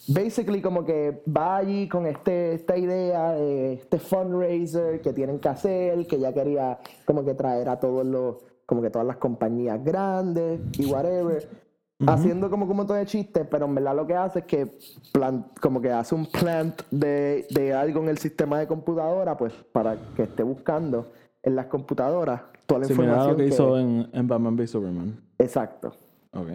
basically 0.08 0.60
como 0.62 0.84
que 0.84 1.22
va 1.34 1.56
allí 1.58 1.88
con 1.88 2.06
este, 2.06 2.54
esta 2.54 2.76
idea 2.76 3.32
de 3.32 3.74
este 3.74 3.98
fundraiser 3.98 5.00
que 5.00 5.12
tienen 5.12 5.38
que 5.38 5.48
hacer, 5.48 6.06
que 6.06 6.18
ya 6.18 6.32
quería 6.32 6.78
como 7.04 7.24
que 7.24 7.34
traer 7.34 7.68
a 7.68 7.78
todos 7.78 8.06
los, 8.06 8.36
como 8.66 8.82
que 8.82 8.90
todas 8.90 9.06
las 9.06 9.16
compañías 9.16 9.82
grandes 9.84 10.60
y 10.78 10.86
whatever. 10.86 11.48
Haciendo 12.06 12.50
como 12.50 12.66
como 12.66 12.84
todo 12.84 12.98
de 12.98 13.06
chiste, 13.06 13.46
pero 13.46 13.64
en 13.64 13.74
verdad 13.74 13.96
lo 13.96 14.06
que 14.06 14.14
hace 14.14 14.40
es 14.40 14.44
que 14.44 14.66
plan- 15.12 15.46
como 15.62 15.80
que 15.80 15.90
hace 15.90 16.14
un 16.14 16.26
plant 16.26 16.82
de, 16.90 17.46
de 17.48 17.72
algo 17.72 18.00
en 18.02 18.10
el 18.10 18.18
sistema 18.18 18.58
de 18.58 18.66
computadora, 18.66 19.34
pues 19.38 19.54
para 19.72 19.96
que 20.14 20.24
esté 20.24 20.42
buscando 20.42 21.06
en 21.42 21.56
las 21.56 21.66
computadoras 21.66 22.42
toda 22.66 22.80
la 22.80 22.86
a 22.86 22.90
información 22.90 23.30
lo 23.30 23.36
que 23.38 23.42
que- 23.44 23.48
hizo 23.48 23.78
en, 23.78 24.08
en 24.12 24.28
Batman 24.28 24.56
v 24.56 24.66
Superman. 24.66 25.18
Exacto. 25.38 25.94
Ok. 26.34 26.48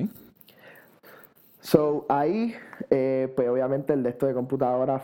So 1.62 2.06
ahí, 2.10 2.54
eh, 2.89 3.32
pues 3.36 3.47
obviamente 3.47 3.93
el 3.93 4.04
de 4.04 4.10
esto 4.10 4.26
de 4.26 4.34
computadoras 4.34 5.04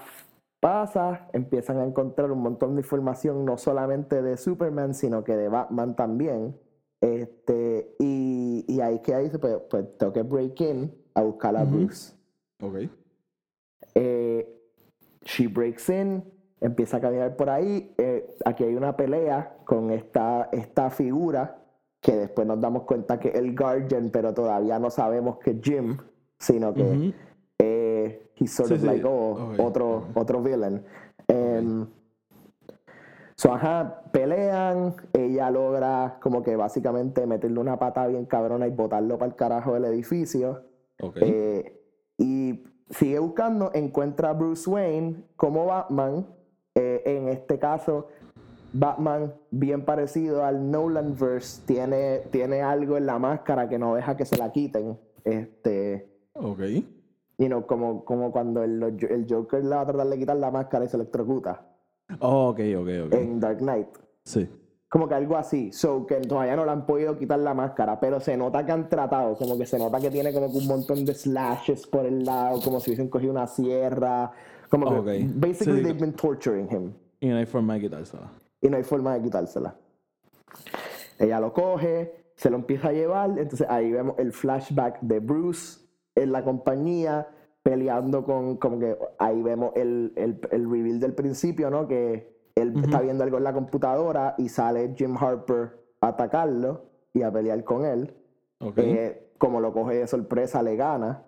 pasa, 0.60 1.30
empiezan 1.34 1.78
a 1.78 1.86
encontrar 1.86 2.32
un 2.32 2.42
montón 2.42 2.76
de 2.76 2.82
información, 2.82 3.46
no 3.46 3.58
solamente 3.58 4.22
de 4.22 4.38
Superman, 4.38 4.94
sino 4.94 5.24
que 5.24 5.38
de 5.38 5.50
Batman 5.50 5.96
también. 5.96 6.60
Este, 7.00 7.96
y, 8.00 8.66
y 8.68 8.82
ahí 8.82 9.00
que 9.00 9.16
dice, 9.20 9.38
pues, 9.38 9.58
pues 9.70 9.98
tengo 9.98 10.12
que 10.12 10.24
break 10.24 10.60
in 10.62 10.96
a 11.14 11.22
buscar 11.22 11.56
a 11.56 11.64
Bruce. 11.64 12.16
Ok. 12.60 12.90
Eh, 13.94 14.60
she 15.22 15.48
breaks 15.48 15.90
in, 15.90 16.24
empieza 16.60 16.98
a 16.98 17.02
caminar 17.02 17.36
por 17.36 17.52
ahí. 17.52 17.94
eh, 18.00 18.36
aquí 18.46 18.64
hay 18.64 18.76
una 18.76 18.98
pelea 18.98 19.58
con 19.64 19.92
esta, 19.92 20.50
esta 20.52 20.90
figura 20.90 21.64
que 22.02 22.16
después 22.16 22.48
nos 22.48 22.60
damos 22.60 22.84
cuenta 22.84 23.20
que 23.20 23.30
es 23.30 23.36
el 23.36 23.56
Guardian, 23.56 24.10
pero 24.10 24.34
todavía 24.34 24.80
no 24.80 24.90
sabemos 24.90 25.38
que 25.38 25.52
es 25.52 25.62
Jim, 25.62 25.98
sino 26.38 26.74
que 26.74 27.14
eh, 27.60 28.30
he's 28.36 28.52
sort 28.54 28.70
Sí, 28.70 28.74
of 28.76 28.82
sí. 28.82 28.86
like 28.88 29.06
oh, 29.06 29.54
otro, 29.60 30.08
otro 30.14 30.42
villain. 30.42 30.84
Em, 31.28 31.88
so, 33.36 33.54
ajá, 33.54 34.04
pelean, 34.12 34.96
ella 35.14 35.50
logra 35.52 36.18
como 36.22 36.42
que 36.44 36.56
básicamente 36.56 37.26
meterle 37.26 37.60
una 37.60 37.78
pata 37.78 38.08
bien 38.08 38.26
cabrona 38.26 38.68
y 38.68 38.72
botarlo 38.72 39.18
para 39.18 39.30
el 39.30 39.36
carajo 39.36 39.74
del 39.74 39.86
edificio. 39.86 40.64
Eh, 41.22 41.80
y 42.18 42.64
sigue 42.90 43.20
buscando, 43.20 43.72
encuentra 43.74 44.30
a 44.30 44.34
Bruce 44.34 44.70
Wayne 44.70 45.24
como 45.36 45.66
Batman. 45.66 46.28
Eh, 46.76 47.02
en 47.06 47.28
este 47.30 47.58
caso, 47.60 48.08
Batman, 48.74 49.34
bien 49.52 49.84
parecido 49.84 50.46
al 50.46 50.70
Nolanverse, 50.70 51.64
tiene, 51.66 52.20
tiene 52.32 52.62
algo 52.62 52.98
en 52.98 53.06
la 53.08 53.18
máscara 53.20 53.68
que 53.68 53.80
no 53.80 53.96
deja 53.96 54.16
que 54.16 54.26
se 54.26 54.38
la 54.38 54.52
quiten. 54.52 55.00
Este, 55.24 56.17
ok. 56.40 56.60
you 57.40 57.48
know, 57.48 57.66
como, 57.66 58.04
como 58.06 58.32
cuando 58.32 58.64
el, 58.64 58.82
el 58.84 59.26
Joker 59.30 59.64
le 59.64 59.70
va 59.76 59.82
a 59.82 59.86
tratar 59.86 60.08
de 60.08 60.18
quitar 60.18 60.38
la 60.38 60.50
máscara 60.52 60.86
y 60.86 60.88
se 60.88 60.98
electrocuta 60.98 61.66
Oh, 62.20 62.50
ok, 62.50 62.60
ok, 62.80 62.88
ok. 63.08 63.14
en 63.14 63.40
Dark 63.40 63.58
Knight. 63.58 63.90
Sí. 64.24 64.48
Como 64.90 65.10
que 65.10 65.16
algo 65.16 65.36
así. 65.36 65.74
So 65.74 66.06
que 66.06 66.16
todavía 66.22 66.56
no 66.56 66.64
le 66.64 66.72
han 66.72 66.86
podido 66.86 67.18
quitar 67.18 67.40
la 67.40 67.54
máscara, 67.54 68.00
pero 68.00 68.22
se 68.22 68.38
nota 68.38 68.66
que 68.66 68.72
han 68.72 68.88
tratado, 68.88 69.36
como 69.36 69.58
que 69.58 69.66
se 69.66 69.78
nota 69.78 70.00
que 70.00 70.10
tiene 70.10 70.32
como 70.32 70.50
que 70.50 70.58
un 70.58 70.68
montón 70.68 71.04
de 71.04 71.14
slashes 71.14 71.86
por 71.86 72.06
el 72.06 72.24
lado, 72.24 72.62
como 72.64 72.80
si 72.80 72.92
hubiesen 72.92 73.10
cogido 73.10 73.34
una 73.34 73.46
sierra. 73.48 74.32
Como 74.70 75.04
que 75.04 75.28
basically 75.36 75.80
Sí, 75.80 75.84
they've 75.84 76.00
been 76.00 76.14
torturing 76.14 76.70
him. 76.72 76.94
Y 77.20 77.28
no 77.28 77.36
hay 77.38 77.46
forma 77.46 77.74
de 77.74 77.82
quitársela. 77.82 78.32
Y 78.62 78.70
no 78.70 78.78
hay 78.78 78.84
forma 78.84 79.14
de 79.16 79.24
quitársela. 79.24 79.76
Ella 81.20 81.40
lo 81.42 81.52
coge, 81.52 82.32
se 82.36 82.50
lo 82.50 82.56
empieza 82.58 82.90
a 82.90 82.92
llevar, 82.94 83.32
entonces 83.38 83.68
ahí 83.70 83.92
vemos 83.92 84.16
el 84.20 84.32
flashback 84.32 85.00
de 85.02 85.20
Bruce 85.20 85.80
en 86.18 86.32
la 86.32 86.44
compañía 86.44 87.28
peleando 87.64 88.24
con, 88.24 88.58
como 88.58 88.80
que 88.80 88.98
ahí 89.20 89.42
vemos 89.42 89.72
el, 89.76 90.14
el, 90.16 90.40
el 90.52 90.72
reveal 90.72 91.00
del 91.00 91.14
principio, 91.14 91.70
¿no? 91.70 91.88
Que 91.88 92.38
él 92.56 92.74
está 92.84 93.02
viendo 93.02 93.24
algo 93.24 93.38
en 93.38 93.44
la 93.44 93.54
computadora 93.54 94.36
y 94.38 94.50
sale 94.50 94.94
Jim 94.98 95.16
Harper 95.16 95.78
a 96.02 96.08
atacarlo 96.08 96.86
y 97.14 97.22
a 97.22 97.32
pelear 97.32 97.64
con 97.64 97.86
él. 97.86 98.16
Ok. 98.60 98.78
Eh, 98.78 99.34
como 99.38 99.60
lo 99.60 99.74
coge 99.74 99.96
de 99.96 100.08
sorpresa, 100.08 100.64
le 100.64 100.76
gana. 100.76 101.24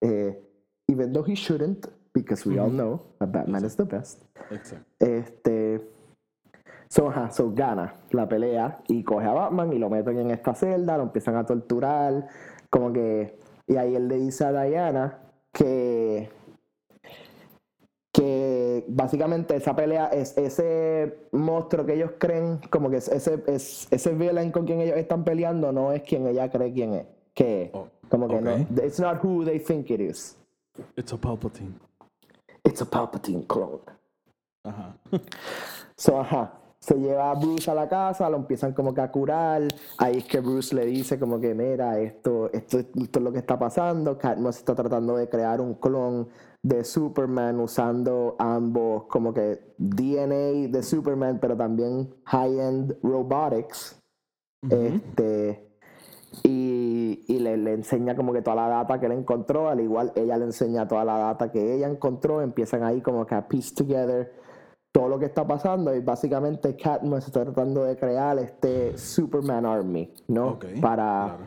Eh, 0.00 0.42
even 0.88 1.12
though 1.12 1.28
he 1.28 1.34
shouldn't, 1.34 1.86
because 2.14 2.48
we 2.48 2.58
all 2.58 2.70
know 2.70 3.02
that 3.18 3.30
Batman 3.30 3.64
is 3.64 3.76
the 3.76 3.84
best. 3.84 4.24
Exacto. 4.50 4.86
Este. 4.98 5.80
So, 6.88 7.12
so 7.30 7.52
gana 7.52 8.00
la 8.12 8.26
pelea 8.28 8.82
y 8.88 9.04
coge 9.04 9.26
a 9.26 9.32
Batman 9.32 9.72
y 9.72 9.78
lo 9.78 9.90
meten 9.90 10.18
en 10.18 10.30
esta 10.30 10.54
celda, 10.54 10.96
lo 10.96 11.04
empiezan 11.04 11.36
a 11.36 11.44
torturar, 11.44 12.28
como 12.70 12.92
que. 12.92 13.38
Y 13.70 13.76
ahí 13.76 13.94
él 13.94 14.08
le 14.08 14.16
dice 14.16 14.44
a 14.44 14.50
Diana 14.64 15.16
que. 15.52 16.28
que 18.12 18.84
básicamente 18.88 19.54
esa 19.54 19.76
pelea 19.76 20.06
es 20.08 20.36
ese 20.36 21.28
monstruo 21.30 21.86
que 21.86 21.94
ellos 21.94 22.10
creen, 22.18 22.58
como 22.68 22.90
que 22.90 22.96
es 22.96 23.06
ese, 23.06 23.40
es, 23.46 23.86
ese 23.92 24.12
villain 24.12 24.50
con 24.50 24.66
quien 24.66 24.80
ellos 24.80 24.96
están 24.96 25.22
peleando, 25.22 25.70
no 25.70 25.92
es 25.92 26.02
quien 26.02 26.26
ella 26.26 26.50
cree 26.50 26.72
quien 26.72 26.94
es. 26.94 27.06
Que. 27.32 27.70
Oh, 27.72 27.86
como 28.08 28.26
que 28.26 28.40
no. 28.40 28.56
It's 28.84 28.98
not 28.98 29.24
who 29.24 29.44
they 29.44 29.60
think 29.60 29.88
it 29.92 30.00
is. 30.00 30.36
It's 30.96 31.12
a 31.12 31.16
Palpatine. 31.16 31.74
It's 32.64 32.82
a 32.82 32.86
Palpatine 32.86 33.46
clone. 33.46 33.82
Ajá. 34.64 34.96
So, 35.96 36.18
ajá. 36.18 36.59
Se 36.80 36.94
lleva 36.98 37.30
a 37.30 37.34
Bruce 37.34 37.70
a 37.70 37.74
la 37.74 37.88
casa, 37.88 38.30
lo 38.30 38.38
empiezan 38.38 38.72
como 38.72 38.94
que 38.94 39.02
a 39.02 39.10
curar. 39.10 39.62
Ahí 39.98 40.18
es 40.18 40.24
que 40.24 40.40
Bruce 40.40 40.74
le 40.74 40.86
dice 40.86 41.18
como 41.18 41.38
que, 41.38 41.54
mira, 41.54 41.98
esto, 42.00 42.50
esto, 42.52 42.78
esto 42.78 43.18
es 43.18 43.22
lo 43.22 43.32
que 43.32 43.38
está 43.38 43.58
pasando. 43.58 44.16
Cadmus 44.16 44.56
está 44.56 44.74
tratando 44.74 45.16
de 45.16 45.28
crear 45.28 45.60
un 45.60 45.74
clon 45.74 46.28
de 46.62 46.84
Superman 46.84 47.60
usando 47.60 48.36
ambos 48.38 49.04
como 49.04 49.34
que 49.34 49.74
DNA 49.76 50.68
de 50.68 50.82
Superman, 50.82 51.38
pero 51.38 51.56
también 51.56 52.14
high-end 52.24 52.96
robotics. 53.02 53.98
Este, 54.70 55.70
y 56.42 56.90
y 57.30 57.38
le, 57.38 57.56
le 57.56 57.74
enseña 57.74 58.16
como 58.16 58.32
que 58.32 58.42
toda 58.42 58.56
la 58.56 58.68
data 58.68 58.98
que 58.98 59.06
él 59.06 59.12
encontró, 59.12 59.68
al 59.68 59.80
igual 59.80 60.12
ella 60.16 60.36
le 60.36 60.46
enseña 60.46 60.88
toda 60.88 61.04
la 61.04 61.16
data 61.18 61.52
que 61.52 61.74
ella 61.74 61.88
encontró, 61.88 62.42
empiezan 62.42 62.82
ahí 62.82 63.00
como 63.00 63.24
que 63.24 63.36
a 63.36 63.46
piece 63.46 63.74
together 63.74 64.32
todo 64.92 65.08
lo 65.08 65.18
que 65.18 65.26
está 65.26 65.46
pasando 65.46 65.94
y 65.94 66.00
básicamente 66.00 66.76
Catmuss 66.76 67.26
está 67.26 67.44
tratando 67.44 67.84
de 67.84 67.96
crear 67.96 68.38
este 68.38 68.98
Superman 68.98 69.64
Army, 69.64 70.12
¿no? 70.28 70.58
Para 70.80 71.36
claro. 71.36 71.38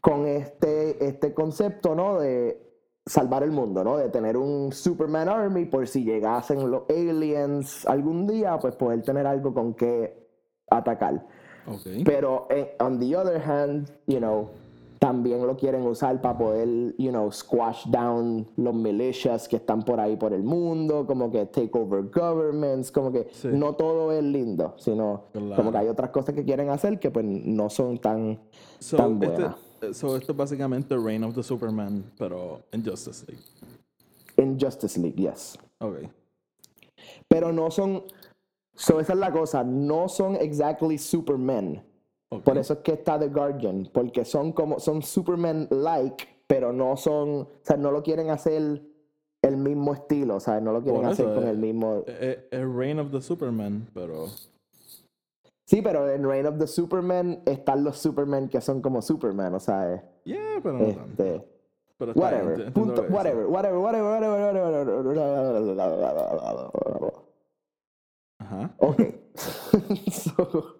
con 0.00 0.26
este, 0.26 1.04
este 1.04 1.32
concepto, 1.32 1.94
¿no? 1.94 2.18
De 2.20 2.60
salvar 3.06 3.42
el 3.42 3.50
mundo, 3.50 3.84
¿no? 3.84 3.96
De 3.96 4.08
tener 4.10 4.36
un 4.36 4.72
Superman 4.72 5.28
Army 5.28 5.64
por 5.64 5.86
si 5.86 6.04
llegasen 6.04 6.70
los 6.70 6.82
aliens 6.88 7.86
algún 7.86 8.26
día, 8.26 8.58
pues 8.58 8.76
poder 8.76 9.02
tener 9.02 9.26
algo 9.26 9.52
con 9.54 9.74
que 9.74 10.28
atacar. 10.70 11.26
Pero 12.04 12.46
eh, 12.50 12.76
on 12.80 12.98
the 13.00 13.16
other 13.16 13.40
hand, 13.40 13.90
you 14.06 14.18
know, 14.18 14.50
también 15.04 15.46
lo 15.46 15.54
quieren 15.54 15.82
usar 15.86 16.18
para 16.22 16.38
poder, 16.38 16.94
you 16.96 17.10
know, 17.10 17.30
squash 17.30 17.84
down 17.90 18.48
los 18.56 18.74
militias 18.74 19.46
que 19.46 19.56
están 19.56 19.82
por 19.82 20.00
ahí 20.00 20.16
por 20.16 20.32
el 20.32 20.42
mundo, 20.42 21.04
como 21.06 21.30
que 21.30 21.44
take 21.44 21.70
over 21.74 22.04
governments, 22.04 22.90
como 22.90 23.12
que 23.12 23.28
Sí. 23.30 23.48
no 23.52 23.74
todo 23.74 24.12
es 24.12 24.24
lindo, 24.24 24.74
sino 24.78 25.24
Claro. 25.34 25.56
como 25.56 25.72
que 25.72 25.76
hay 25.78 25.88
otras 25.88 26.08
cosas 26.08 26.34
que 26.34 26.42
quieren 26.42 26.70
hacer 26.70 26.98
que 26.98 27.10
pues 27.10 27.26
no 27.26 27.68
son 27.68 27.98
tan, 27.98 28.40
So, 28.78 28.96
tan 28.96 29.22
este, 29.22 29.26
buenas. 29.26 29.56
so, 29.92 30.16
esto 30.16 30.32
es 30.32 30.38
básicamente 30.38 30.96
Reign 30.96 31.22
of 31.24 31.34
the 31.34 31.42
Superman, 31.42 32.02
pero 32.16 32.62
en 32.72 32.82
Justice 32.82 33.26
League. 33.28 33.44
En 34.38 34.58
Justice 34.58 34.98
League, 34.98 35.16
yes. 35.20 35.58
Ok. 35.80 35.98
Pero 37.28 37.52
no 37.52 37.70
son, 37.70 38.04
so 38.74 39.00
esa 39.00 39.12
es 39.12 39.18
la 39.18 39.30
cosa, 39.30 39.62
no 39.64 40.08
son 40.08 40.34
exactly 40.36 40.96
Supermen. 40.96 41.82
Por 42.42 42.58
eso 42.58 42.74
es 42.74 42.78
que 42.80 42.92
está 42.92 43.18
The 43.18 43.28
Guardian, 43.28 43.88
porque 43.92 44.24
son 44.24 44.52
como, 44.52 44.78
son 44.80 45.02
Superman-like, 45.02 46.26
pero 46.46 46.72
no 46.72 46.96
son, 46.96 47.42
o 47.42 47.48
sea, 47.62 47.76
no 47.76 47.90
lo 47.90 48.02
quieren 48.02 48.30
hacer 48.30 48.82
el 49.42 49.56
mismo 49.56 49.94
estilo, 49.94 50.36
o 50.36 50.40
sea, 50.40 50.60
no 50.60 50.72
lo 50.72 50.82
quieren 50.82 51.04
hacer 51.04 51.26
con 51.34 51.46
el 51.46 51.58
mismo... 51.58 52.02
Eh, 52.06 52.16
eh, 52.20 52.48
Es 52.50 52.74
Reign 52.74 52.98
of 52.98 53.10
the 53.10 53.20
Superman, 53.20 53.86
pero. 53.92 54.26
Sí, 55.66 55.80
pero 55.82 56.10
en 56.10 56.26
Reign 56.28 56.46
of 56.46 56.58
the 56.58 56.66
Superman 56.66 57.42
están 57.46 57.84
los 57.84 57.98
Superman 57.98 58.48
que 58.48 58.60
son 58.60 58.80
como 58.82 59.00
Superman, 59.02 59.54
o 59.54 59.60
sea, 59.60 60.02
Yeah, 60.24 60.60
pero 60.62 60.78
no 60.78 60.86
tanto. 60.86 61.24
este... 61.24 61.48
Pero 61.96 62.12
Whatever, 62.14 62.72
punto, 62.72 63.02
dices. 63.02 63.10
whatever, 63.14 63.46
whatever, 63.46 63.78
whatever, 63.78 64.02
whatever, 64.02 65.04
whatever. 65.04 67.12
Ajá. 68.40 68.74
Ok. 68.78 69.00
so, 70.10 70.76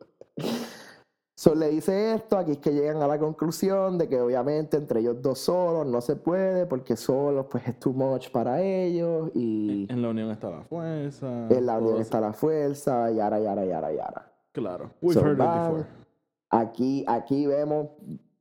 so 1.44 1.54
le 1.54 1.68
dice 1.68 2.14
esto, 2.14 2.38
aquí 2.38 2.52
es 2.52 2.58
que 2.58 2.72
llegan 2.72 3.02
a 3.02 3.06
la 3.06 3.18
conclusión 3.18 3.98
de 3.98 4.08
que 4.08 4.18
obviamente 4.20 4.78
entre 4.78 5.00
ellos 5.00 5.20
dos 5.20 5.40
solos 5.40 5.86
no 5.86 6.00
se 6.00 6.16
puede, 6.16 6.64
porque 6.64 6.96
solos 6.96 7.46
pues 7.50 7.68
es 7.68 7.78
too 7.78 7.92
much 7.92 8.30
para 8.30 8.62
ellos 8.62 9.30
y 9.34 9.86
En 9.90 10.00
la 10.00 10.08
unión 10.08 10.30
está 10.30 10.48
la 10.48 10.62
fuerza. 10.62 11.48
en 11.50 11.66
la 11.66 11.78
unión 11.78 12.00
está 12.00 12.20
la 12.20 12.32
fuerza, 12.32 13.10
yara, 13.10 13.38
yara, 13.40 13.64
yara, 13.66 13.92
yara. 13.92 14.32
Claro. 14.52 14.90
We've 15.02 15.14
So, 15.20 15.20
heard 15.26 15.32
it 15.34 15.38
van- 15.38 15.70
before. 15.72 15.86
Aquí, 16.50 17.04
aquí 17.08 17.46
vemos 17.46 17.88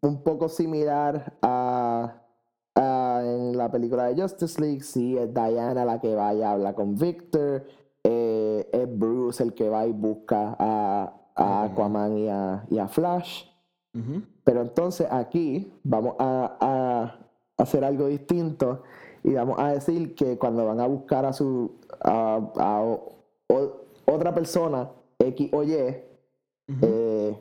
un 0.02 0.24
poco 0.24 0.48
similar 0.48 1.34
a, 1.42 2.22
a 2.76 3.22
en 3.26 3.58
la 3.58 3.72
película 3.72 4.06
de 4.06 4.22
Justice 4.22 4.62
League. 4.62 4.82
Sí, 4.84 5.18
es 5.18 5.34
Diana 5.34 5.84
la 5.84 6.00
que 6.00 6.13
va 6.16 6.34
y 6.34 6.42
habla 6.44 6.74
con 6.74 6.96
Victor. 6.96 7.63
eh, 8.06 8.70
es 8.72 8.98
Bruce 9.00 9.42
el 9.42 9.54
que 9.54 9.68
va 9.70 9.86
y 9.88 9.92
busca 9.94 10.56
a, 10.60 11.13
a 11.36 11.63
Aquaman 11.63 12.17
y 12.17 12.30
a, 12.30 12.65
y 12.69 12.80
a 12.80 12.88
Flash. 12.88 13.46
Pero 14.43 14.62
entonces 14.62 15.08
aquí 15.12 15.72
vamos 15.84 16.15
a, 16.19 16.58
a 16.60 17.62
hacer 17.62 17.84
algo 17.86 18.08
distinto 18.08 18.82
y 19.24 19.34
vamos 19.34 19.60
a 19.60 19.69
decir 19.74 20.15
que 20.15 20.38
cuando 20.38 20.65
van 20.65 20.80
a 20.80 20.88
buscar 20.88 21.26
a 21.26 21.32
su 21.34 21.76
a, 22.02 22.39
a 22.58 22.82
o- 22.82 23.13
o- 23.50 23.72
otra 24.06 24.34
persona 24.34 24.89
X 25.19 25.50
o 25.54 25.63
Y 25.63 25.74
eh, 26.82 27.39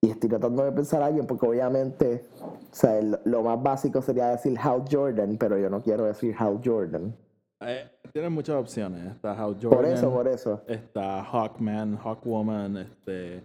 y 0.00 0.10
estoy 0.10 0.28
tratando 0.28 0.62
de 0.64 0.70
pensar 0.72 1.02
a 1.02 1.06
alguien 1.06 1.26
porque 1.26 1.46
obviamente 1.46 2.24
o 2.70 2.74
sea, 2.74 2.98
el- 2.98 3.18
lo 3.24 3.42
más 3.42 3.60
básico 3.62 4.00
sería 4.00 4.28
decir 4.28 4.56
Hal 4.62 4.84
Jordan 4.90 5.36
pero 5.38 5.58
yo 5.58 5.68
no 5.68 5.80
quiero 5.82 6.04
decir 6.04 6.34
Hal 6.38 6.60
Jordan 6.64 7.14
Eh, 7.60 7.90
tienen 8.12 8.32
muchas 8.32 8.56
opciones. 8.56 9.14
Está 9.14 9.32
Hal 9.32 9.54
Jordan. 9.60 9.70
por 9.70 9.84
eso 9.86 10.10
por 10.12 10.28
eso 10.28 10.62
Está 10.68 11.22
Hawkman, 11.24 11.96
Hawkwoman, 11.96 12.76
este. 12.76 13.44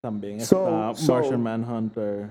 También 0.00 0.40
So- 0.40 0.64
está 0.64 0.94
so- 0.94 1.12
Martian 1.14 1.42
Manhunter. 1.42 2.30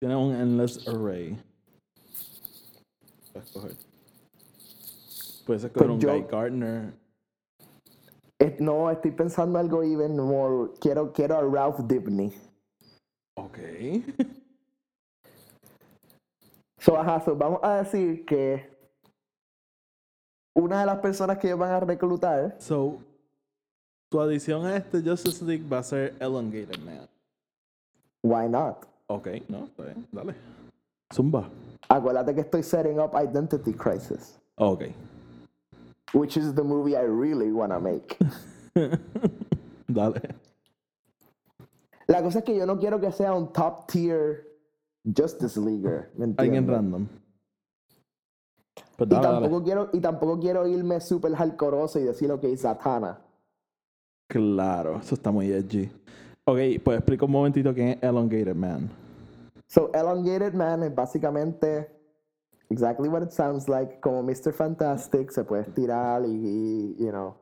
Tiene 0.00 0.14
un 0.16 0.34
endless 0.34 0.86
array. 0.86 1.36
Escoger. 3.34 3.72
Puedes 5.46 5.64
escoger 5.64 5.88
Pues 5.88 5.90
un 5.90 6.00
yo- 6.00 6.12
Guy 6.12 6.22
Gardner. 6.30 6.94
Eh, 8.38 8.56
no 8.60 8.90
estoy 8.90 9.10
pensando 9.10 9.58
algo 9.58 9.82
even 9.82 10.16
more 10.16 10.70
quiero 10.80 11.12
quiero 11.12 11.36
a 11.36 11.42
Ralph 11.42 11.80
Dibny 11.86 12.32
Ok. 13.36 13.58
So, 16.80 16.96
ajá, 16.98 17.20
so 17.24 17.34
vamos 17.34 17.60
a 17.62 17.76
decir 17.82 18.24
que 18.26 18.73
una 20.54 20.80
de 20.80 20.86
las 20.86 20.98
personas 21.00 21.38
que 21.38 21.48
ellos 21.48 21.58
van 21.58 21.72
a 21.72 21.80
reclutar, 21.80 22.56
So, 22.58 22.98
tu 24.08 24.20
adición 24.20 24.64
a 24.66 24.76
este 24.76 25.02
Justice 25.02 25.44
League 25.44 25.64
va 25.68 25.78
a 25.78 25.82
ser 25.82 26.14
Elongated 26.20 26.78
Man. 26.80 27.08
why 28.22 28.48
not? 28.48 28.86
Ok, 29.08 29.28
no, 29.48 29.64
está 29.64 29.84
bien, 29.84 30.06
dale. 30.12 30.34
Zumba. 31.12 31.48
Acuérdate 31.88 32.34
que 32.34 32.40
estoy 32.40 32.62
setting 32.62 32.98
up 32.98 33.12
Identity 33.14 33.72
Crisis, 33.74 34.38
Ok. 34.56 34.84
which 36.14 36.36
is 36.36 36.54
the 36.54 36.62
movie 36.62 36.96
I 36.96 37.02
really 37.04 37.50
wanna 37.52 37.78
make. 37.78 38.16
dale. 39.88 40.20
La 42.06 42.22
cosa 42.22 42.38
es 42.38 42.44
que 42.44 42.56
yo 42.56 42.66
no 42.66 42.78
quiero 42.78 43.00
que 43.00 43.10
sea 43.12 43.32
un 43.34 43.52
top 43.52 43.86
tier 43.86 44.46
Justice 45.04 45.58
Leaguer, 45.60 46.10
¿me 46.16 46.32
Alguien 46.38 46.66
random. 46.68 47.06
Pues 48.96 49.10
Y 49.10 49.14
dale. 49.14 49.26
tampoco, 49.26 49.62
quiero, 49.64 49.88
y 49.92 50.00
tampoco 50.00 50.38
quiero 50.40 50.66
irme 50.66 51.00
súper 51.00 51.34
hardcoreoso 51.34 51.98
y 51.98 52.04
decir 52.04 52.28
lo 52.28 52.38
que 52.40 52.52
es 52.52 52.60
Zatanna. 52.62 53.18
Claro, 54.28 54.98
eso 54.98 55.14
está 55.14 55.30
muy 55.30 55.50
edgy. 55.52 55.90
Ok, 56.46 56.58
pues 56.82 56.98
explica 56.98 57.24
un 57.24 57.32
momentito 57.32 57.72
quién 57.74 57.88
es 57.88 58.02
Elongated 58.02 58.54
Man. 58.54 58.90
So, 59.66 59.90
Elongated 59.92 60.54
Man 60.54 60.82
es 60.82 60.94
básicamente 60.94 61.90
exactly 62.70 63.08
what 63.08 63.22
it 63.22 63.30
sounds 63.30 63.68
like, 63.68 63.98
como 64.00 64.22
Mr. 64.22 64.52
Fantastic, 64.52 65.30
se 65.30 65.44
puede 65.44 65.62
estirar 65.62 66.24
y, 66.24 66.28
y, 66.28 66.96
you 66.98 67.10
know, 67.10 67.34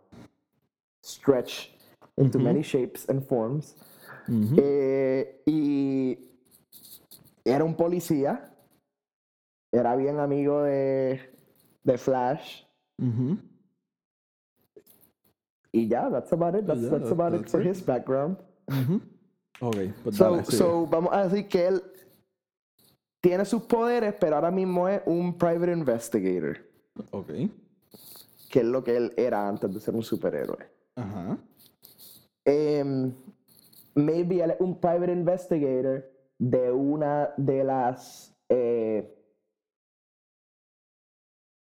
stretch 1.05 1.77
into 2.17 2.39
many 2.39 2.63
shapes 2.63 3.09
and 3.09 3.23
forms. 3.27 3.75
Eh, 4.57 5.43
y 5.47 6.19
era 7.45 7.65
un 7.65 7.75
policía, 7.75 8.55
era 9.73 9.97
bien 9.97 10.21
amigo 10.21 10.63
de, 10.63 11.32
de 11.85 11.99
Flash. 11.99 12.65
Y 15.73 15.89
ya, 15.89 16.11
that's 16.11 16.33
about 16.33 16.55
it. 16.55 16.67
That's, 16.67 16.81
Yeah, 16.81 16.91
that's 16.91 17.05
that- 17.05 17.13
about 17.13 17.35
it 17.35 17.49
for 17.49 17.61
it. 17.61 17.67
his 17.67 17.81
background. 17.85 18.37
Ujú. 18.69 19.01
Ok, 19.61 19.77
pues 20.03 20.17
So, 20.17 20.25
dale, 20.31 20.45
so, 20.45 20.87
vamos 20.87 21.13
a 21.13 21.29
decir 21.29 21.49
que 21.49 21.67
él 21.69 21.83
tiene 23.23 23.45
sus 23.45 23.63
poderes, 23.63 24.15
pero 24.19 24.37
ahora 24.37 24.51
mismo 24.51 24.89
es 24.89 25.01
un 25.07 25.37
private 25.39 25.73
investigator, 25.73 26.59
Ok. 27.13 27.29
que 28.51 28.59
es 28.61 28.65
lo 28.65 28.83
que 28.83 28.97
él 28.97 29.13
era 29.17 29.49
antes 29.49 29.73
de 29.73 29.81
ser 29.81 29.95
un 29.95 30.03
superhéroe. 30.03 30.69
Ajá. 30.97 31.39
Em, 32.45 33.15
maybe 33.95 34.43
él 34.43 34.51
es 34.51 34.61
un 34.61 34.79
private 34.79 35.13
investigator 35.13 36.05
de 36.39 36.73
una 36.73 37.33
de 37.37 37.63
las 37.65 38.35
eh, 38.49 39.09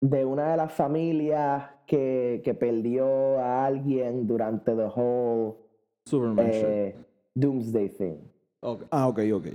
de 0.07 0.25
una 0.25 0.51
de 0.51 0.57
las 0.59 0.73
familias 0.73 1.65
que, 1.87 2.43
que 2.45 2.53
perdió 2.53 3.39
a 3.39 3.65
alguien 3.65 4.27
durante 4.27 4.75
the 4.75 4.85
whole 4.95 5.55
Superman. 6.05 6.47
eh, 6.51 6.95
Doomsday 7.35 7.89
thing. 7.89 8.17
Ok. 8.61 8.83
Ah, 8.91 9.09
ok, 9.09 9.21
ok. 9.33 9.47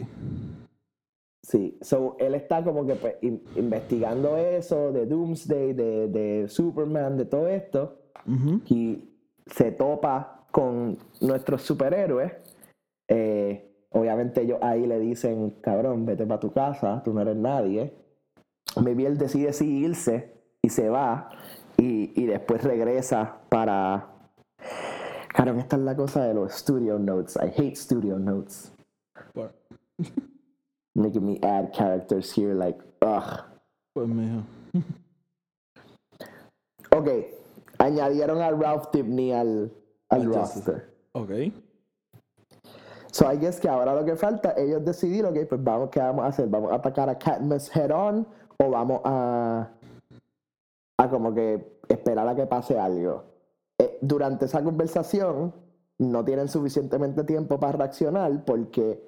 Sí, 1.44 1.78
so 1.82 2.16
él 2.20 2.34
está 2.36 2.64
como 2.64 2.86
que 2.86 2.96
pues, 2.96 3.16
in- 3.22 3.44
investigando 3.56 4.38
eso 4.38 4.92
de 4.92 5.06
Doomsday, 5.06 5.74
de, 5.74 6.08
de 6.08 6.48
Superman, 6.48 7.18
de 7.18 7.26
todo 7.26 7.48
esto, 7.48 8.00
y 8.70 9.10
se 9.48 9.72
topa 9.72 10.46
con 10.52 10.98
nuestros 11.22 11.62
superhéroes. 11.62 12.34
Eh, 13.08 13.72
obviamente 13.92 14.42
ellos 14.42 14.60
ahí 14.62 14.86
le 14.86 15.00
dicen, 15.00 15.52
cabrón, 15.62 16.06
vete 16.06 16.26
para 16.26 16.40
tu 16.40 16.52
casa, 16.52 17.02
tú 17.04 17.14
no 17.14 17.22
eres 17.22 17.36
nadie. 17.38 17.94
Maybe 18.82 19.06
él 19.06 19.18
decide 19.18 19.54
sí 19.54 19.80
irse 19.80 20.39
y 20.62 20.70
se 20.70 20.90
va 20.90 21.30
y, 21.78 22.12
y 22.22 22.26
después 22.26 22.64
regresa 22.64 23.38
para... 23.50 24.08
Cabrón, 25.30 25.60
esta 25.60 25.76
es 25.76 25.84
la 25.84 25.96
cosa 25.96 26.24
de 26.24 26.34
los 26.34 26.54
studio 26.54 27.00
notes. 27.00 27.38
I 27.38 27.50
hate 27.56 27.76
studio 27.76 28.18
notes. 28.18 28.72
Making 30.96 31.26
me 31.26 31.40
add 31.44 31.72
characters 31.74 32.32
here 32.36 32.54
like, 32.54 32.80
ugh. 33.02 33.44
pues 33.94 34.08
mijo. 34.08 34.44
Ok, 36.92 37.08
añadieron 37.78 38.42
a 38.42 38.50
Ralph 38.50 38.90
Dibny 38.92 39.32
al, 39.32 39.72
al 40.10 40.26
roster. 40.26 40.90
Ok. 41.14 41.30
So 43.12 43.32
I 43.32 43.38
guess 43.38 43.60
que 43.60 43.70
ahora 43.70 43.94
lo 43.94 44.04
que 44.04 44.16
falta, 44.16 44.54
ellos 44.58 44.84
decidir, 44.84 45.24
ok, 45.26 45.48
pues 45.48 45.64
vamos, 45.64 45.90
¿qué 45.92 46.00
vamos 46.00 46.26
a 46.26 46.28
hacer? 46.28 46.48
¿Vamos 46.48 46.72
a 46.72 46.76
atacar 46.76 47.10
a 47.10 47.18
Katniss 47.18 47.74
head 47.76 47.92
on 47.92 48.28
o 48.58 48.70
vamos 48.70 49.02
a, 49.06 49.70
a 51.00 51.10
como 51.10 51.34
que 51.34 51.80
esperar 51.88 52.28
a 52.28 52.36
que 52.36 52.46
pase 52.46 52.78
algo? 52.78 53.24
Eh, 53.78 53.98
durante 54.02 54.46
esa 54.46 54.62
conversación 54.64 55.54
no 55.98 56.26
tienen 56.26 56.50
suficientemente 56.50 57.24
tiempo 57.24 57.60
para 57.60 57.78
reaccionar 57.78 58.44
porque 58.46 59.02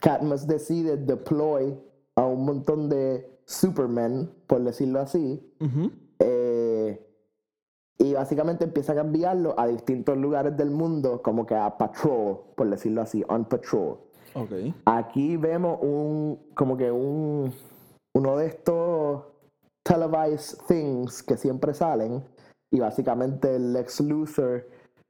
Katniss 0.00 0.46
decide 0.46 0.96
deploy 0.96 1.78
a 2.16 2.24
un 2.26 2.44
montón 2.44 2.88
de 2.88 3.40
Supermen, 3.44 4.30
por 4.46 4.62
decirlo 4.62 5.00
así, 5.00 5.40
Ujú. 5.60 5.90
eh, 6.18 7.06
y 7.98 8.14
básicamente 8.14 8.64
empiezan 8.64 8.98
a 8.98 9.02
enviarlo 9.02 9.54
a 9.58 9.66
distintos 9.66 10.16
lugares 10.16 10.56
del 10.56 10.70
mundo, 10.70 11.20
como 11.22 11.46
que 11.46 11.54
a 11.54 11.76
patrol, 11.76 12.40
por 12.56 12.68
decirlo 12.68 13.02
así, 13.02 13.24
on 13.28 13.44
patrol. 13.44 13.98
Ok. 14.34 14.52
Aquí 14.86 15.36
vemos 15.36 15.78
un, 15.82 16.38
como 16.54 16.76
que 16.76 16.90
un, 16.90 17.52
uno 18.14 18.36
de 18.36 18.46
estos 18.46 19.22
televised 19.90 20.58
things 20.68 21.22
que 21.22 21.36
siempre 21.36 21.74
salen, 21.74 22.22
y 22.72 22.78
básicamente 22.78 23.56
el 23.56 23.72
Lex 23.72 24.00
Luthor 24.00 24.66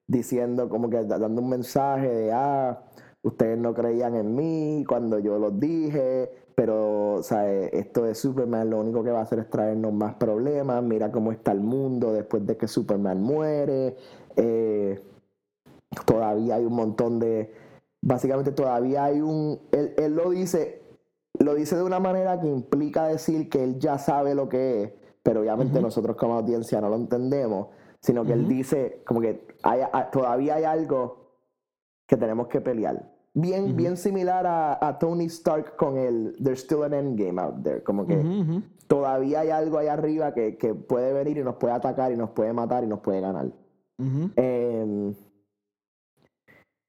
diciendo, 0.08 0.68
como 0.68 0.88
que 0.88 1.04
da- 1.04 1.18
dando 1.18 1.42
un 1.42 1.50
mensaje 1.50 2.08
de, 2.08 2.32
ah, 2.32 2.82
ustedes 3.22 3.58
no 3.58 3.74
creían 3.74 4.14
en 4.16 4.34
mí 4.34 4.84
cuando 4.88 5.18
yo 5.18 5.38
los 5.38 5.60
dije, 5.60 6.30
pero, 6.54 7.16
o 7.16 7.20
eh, 7.20 7.70
esto 7.72 8.04
de 8.04 8.14
Superman 8.14 8.70
lo 8.70 8.80
único 8.80 9.04
que 9.04 9.10
va 9.10 9.20
a 9.20 9.22
hacer 9.22 9.38
es 9.40 9.50
traernos 9.50 9.92
más 9.92 10.14
problemas, 10.14 10.82
mira 10.82 11.12
cómo 11.12 11.30
está 11.32 11.52
el 11.52 11.60
mundo 11.60 12.12
después 12.12 12.46
de 12.46 12.56
que 12.56 12.66
Superman 12.66 13.20
muere, 13.22 13.96
eh, 14.36 15.00
todavía 16.06 16.54
hay 16.56 16.64
un 16.64 16.74
montón 16.74 17.18
de, 17.18 17.52
básicamente 18.02 18.52
todavía 18.52 19.04
hay 19.04 19.20
un, 19.20 19.60
él, 19.72 19.94
él 19.98 20.14
lo 20.14 20.30
dice, 20.30 20.79
lo 21.40 21.54
dice 21.54 21.76
de 21.76 21.82
una 21.82 21.98
manera 22.00 22.40
que 22.40 22.46
implica 22.48 23.04
decir 23.06 23.48
que 23.48 23.62
él 23.64 23.78
ya 23.78 23.98
sabe 23.98 24.34
lo 24.34 24.48
que 24.48 24.82
es, 24.82 24.92
pero 25.22 25.40
obviamente 25.40 25.74
Ujú. 25.74 25.82
nosotros 25.82 26.16
como 26.16 26.34
audiencia 26.34 26.80
no 26.80 26.88
lo 26.88 26.96
entendemos, 26.96 27.68
sino 28.00 28.24
que 28.24 28.32
él 28.32 28.48
dice 28.48 29.02
como 29.06 29.20
que 29.20 29.46
hay- 29.62 29.82
hay- 29.92 30.04
todavía 30.12 30.54
hay 30.54 30.64
algo 30.64 31.32
que 32.06 32.16
tenemos 32.16 32.48
que 32.48 32.60
pelear. 32.60 33.10
Bien, 33.34 33.76
bien 33.76 33.96
similar 33.96 34.46
a, 34.46 34.86
a 34.86 34.98
Tony 34.98 35.26
Stark 35.26 35.76
con 35.76 35.96
el 35.96 36.34
There's 36.42 36.60
still 36.60 36.82
an 36.82 36.92
endgame 36.94 37.40
out 37.40 37.62
there. 37.62 37.82
Como 37.82 38.04
que 38.06 38.16
todavía 38.88 39.40
hay 39.40 39.50
algo 39.50 39.78
ahí 39.78 39.86
arriba 39.86 40.34
que, 40.34 40.56
que 40.56 40.74
puede 40.74 41.12
venir 41.12 41.38
y 41.38 41.44
nos 41.44 41.54
puede 41.56 41.74
atacar 41.74 42.10
y 42.12 42.16
nos 42.16 42.30
puede 42.30 42.52
matar 42.52 42.82
y 42.82 42.86
nos 42.88 43.00
puede 43.00 43.20
ganar. 43.20 43.46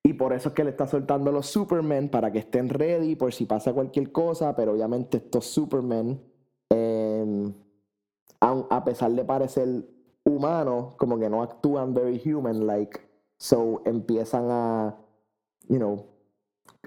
Y 0.03 0.13
por 0.13 0.33
eso 0.33 0.49
es 0.49 0.55
que 0.55 0.63
le 0.63 0.71
está 0.71 0.87
soltando 0.87 1.31
los 1.31 1.45
Supermen 1.47 2.09
para 2.09 2.31
que 2.31 2.39
estén 2.39 2.69
ready 2.69 3.15
por 3.15 3.33
si 3.33 3.45
pasa 3.45 3.71
cualquier 3.73 4.11
cosa, 4.11 4.55
pero 4.55 4.71
obviamente 4.73 5.17
estos 5.17 5.45
Supermen, 5.45 6.19
em, 6.69 7.53
aun- 8.39 8.65
a 8.69 8.83
pesar 8.83 9.11
de 9.11 9.23
parecer 9.23 9.67
humanos, 10.25 10.95
como 10.95 11.19
que 11.19 11.29
no 11.29 11.43
actúan 11.43 11.93
very 11.93 12.19
human-like, 12.23 12.99
so 13.37 13.81
empiezan 13.85 14.47
a, 14.49 14.95
you 15.69 15.77
know, 15.77 16.05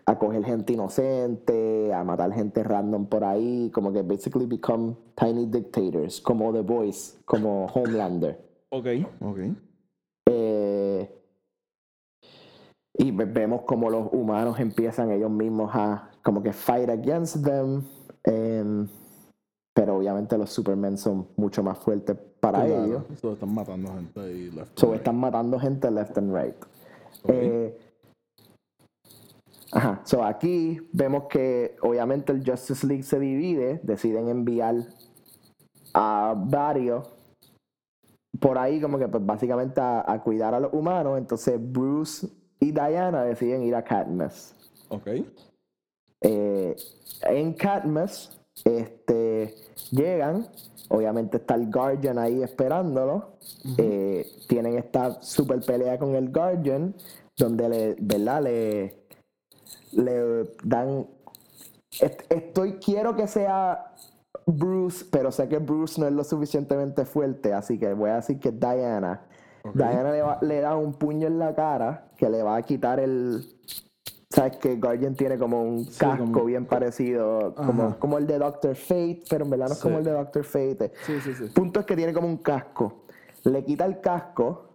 a 0.06 0.18
coger 0.18 0.44
gente 0.44 0.72
inocente, 0.72 1.92
a 1.94 2.02
matar 2.04 2.32
gente 2.32 2.62
random 2.64 3.06
por 3.06 3.24
ahí, 3.24 3.70
como 3.72 3.92
que 3.92 4.02
basically 4.02 4.46
become 4.46 4.96
tiny 5.14 5.46
dictators, 5.46 6.20
como 6.20 6.52
The 6.52 6.60
Voice, 6.62 7.16
como 7.24 7.66
Homelander. 7.66 8.38
Ok. 8.70 8.86
Ok. 9.20 9.38
Eh, 10.30 11.08
y 12.96 13.10
ve- 13.10 13.24
vemos 13.24 13.62
como 13.62 13.90
los 13.90 14.08
humanos 14.12 14.58
empiezan 14.60 15.10
ellos 15.10 15.30
mismos 15.30 15.70
a 15.74 16.10
como 16.22 16.42
que 16.42 16.52
fight 16.52 16.88
against 16.88 17.44
them. 17.44 17.82
em, 18.24 18.88
pero 19.74 19.96
obviamente 19.96 20.38
los 20.38 20.50
Supermen 20.50 20.96
son 20.96 21.26
mucho 21.36 21.62
más 21.62 21.76
fuertes 21.78 22.16
para 22.40 22.64
Claro, 22.64 22.84
ellos. 22.84 23.02
So, 23.20 23.32
están 23.32 23.52
matando 23.54 23.92
gente 23.92 24.20
ahí. 24.20 24.50
left 24.50 24.78
So 24.78 24.86
and 24.86 24.92
right. 24.92 25.00
están 25.00 25.16
matando 25.16 25.58
gente 25.60 25.90
left 25.90 26.16
and 26.18 26.34
right. 26.34 26.56
Ok. 27.24 27.30
Eh, 27.30 27.78
ajá, 29.72 30.00
so 30.04 30.24
aquí 30.24 30.78
vemos 30.92 31.24
que 31.28 31.76
obviamente 31.82 32.32
el 32.32 32.48
Justice 32.48 32.86
League 32.86 33.02
se 33.02 33.18
divide, 33.18 33.80
deciden 33.82 34.28
enviar 34.28 34.76
a 35.92 36.34
varios 36.36 37.10
por 38.40 38.58
ahí 38.58 38.80
como 38.80 38.98
que 38.98 39.08
pues 39.08 39.24
básicamente 39.24 39.80
a, 39.80 40.04
a 40.10 40.22
cuidar 40.22 40.54
a 40.54 40.60
los 40.60 40.72
humanos, 40.72 41.18
entonces 41.18 41.58
Bruce 41.60 42.28
y 42.60 42.72
Diana 42.72 43.24
deciden 43.24 43.62
ir 43.62 43.74
a 43.74 43.82
Katniss. 43.84 44.54
Ok. 44.88 45.08
Eh, 46.22 46.76
en 47.22 47.52
Katniss 47.54 48.30
este, 48.64 49.54
llegan, 49.90 50.46
obviamente 50.88 51.36
está 51.38 51.54
el 51.54 51.70
Guardian 51.70 52.18
ahí 52.18 52.42
esperándolo. 52.42 53.32
Eh, 53.78 54.26
tienen 54.48 54.78
esta 54.78 55.20
super 55.22 55.60
pelea 55.60 55.98
con 55.98 56.14
el 56.14 56.30
Guardian, 56.32 56.94
donde 57.36 57.68
le, 57.68 57.96
¿verdad? 58.00 58.42
Le, 58.42 59.04
le 59.92 60.44
dan. 60.62 61.06
est- 62.00 62.22
Estoy, 62.32 62.74
quiero 62.74 63.14
que 63.16 63.26
sea 63.26 63.92
Bruce, 64.46 65.04
pero 65.10 65.30
sé 65.32 65.48
que 65.48 65.58
Bruce 65.58 66.00
no 66.00 66.06
es 66.06 66.12
lo 66.12 66.24
suficientemente 66.24 67.04
fuerte, 67.04 67.52
así 67.52 67.78
que 67.78 67.92
voy 67.92 68.10
a 68.10 68.16
decir 68.16 68.38
que 68.38 68.48
es 68.50 68.60
Diana. 68.60 69.26
Diana 69.72 70.12
le, 70.12 70.20
va- 70.22 70.38
le 70.42 70.60
da 70.60 70.76
un 70.76 70.92
puño 70.92 71.26
en 71.26 71.38
la 71.38 71.54
cara 71.54 72.08
que 72.16 72.28
le 72.28 72.42
va 72.42 72.56
a 72.56 72.62
quitar 72.62 73.00
el. 73.00 73.42
Sabes 74.28 74.56
que 74.56 74.76
Guardian 74.76 75.14
tiene 75.14 75.38
como 75.38 75.62
un 75.62 75.84
casco 75.84 76.24
como- 76.24 76.44
bien 76.44 76.66
parecido, 76.66 77.54
como, 77.54 77.96
como 77.98 78.18
el 78.18 78.26
de 78.26 78.38
Doctor 78.38 78.74
Fate, 78.74 79.22
pero 79.30 79.44
en 79.44 79.50
verdad 79.50 79.68
no 79.68 79.72
es 79.74 79.80
como 79.80 79.98
el 79.98 80.04
de 80.04 80.10
Doctor 80.10 80.44
Fate. 80.44 80.92
Sí, 81.06 81.20
sí, 81.20 81.34
sí. 81.34 81.44
Punto 81.54 81.80
es 81.80 81.86
que 81.86 81.94
tiene 81.96 82.12
como 82.12 82.26
un 82.26 82.38
casco. 82.38 83.02
Le 83.44 83.64
quita 83.64 83.84
el 83.86 84.00
casco. 84.00 84.70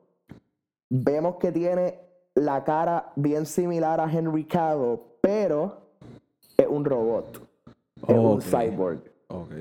Vemos 0.89 1.35
que 1.35 1.51
tiene 1.51 1.99
la 2.35 2.63
cara 2.63 3.11
bien 3.15 3.45
similar 3.45 3.99
a 3.99 4.09
Henry 4.11 4.45
Cavill, 4.45 4.99
pero 5.21 5.89
es 6.57 6.67
un 6.67 6.85
robot. 6.85 7.41
Es 8.07 8.17
un 8.17 8.41
cyborg. 8.41 9.01
Ok. 9.27 9.51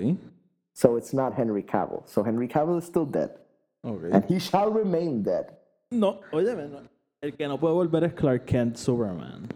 So 0.75 0.97
it's 0.97 1.13
not 1.13 1.37
Henry 1.37 1.65
Cavill. 1.65 2.01
So 2.07 2.25
Henry 2.25 2.47
Cavill 2.49 2.79
is 2.79 2.85
still 2.85 3.05
dead. 3.05 3.33
Ok. 3.89 4.05
And 4.13 4.25
he 4.29 4.39
shall 4.39 4.73
remain 4.73 5.23
dead. 5.23 5.47
No, 5.91 6.21
oye, 6.33 6.55
no. 6.55 6.81
El 7.21 7.35
que 7.35 7.49
no 7.49 7.59
puede 7.59 7.75
volver 7.75 8.05
es 8.05 8.13
Clark 8.15 8.45
Kent 8.45 8.77
Superman. 8.77 9.49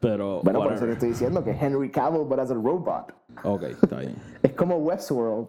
Pero. 0.00 0.40
Bueno, 0.42 0.62
por 0.62 0.72
eso 0.72 0.86
te 0.86 0.92
estoy 0.92 1.10
diciendo 1.10 1.44
que 1.44 1.50
Henry 1.50 1.90
Cavill, 1.90 2.24
but 2.24 2.38
as 2.38 2.50
a 2.50 2.54
robot. 2.54 3.12
Ok, 3.44 3.62
está 3.62 4.00
bien. 4.00 4.16
Es 4.42 4.52
como 4.52 4.76
Westworld. 4.76 5.48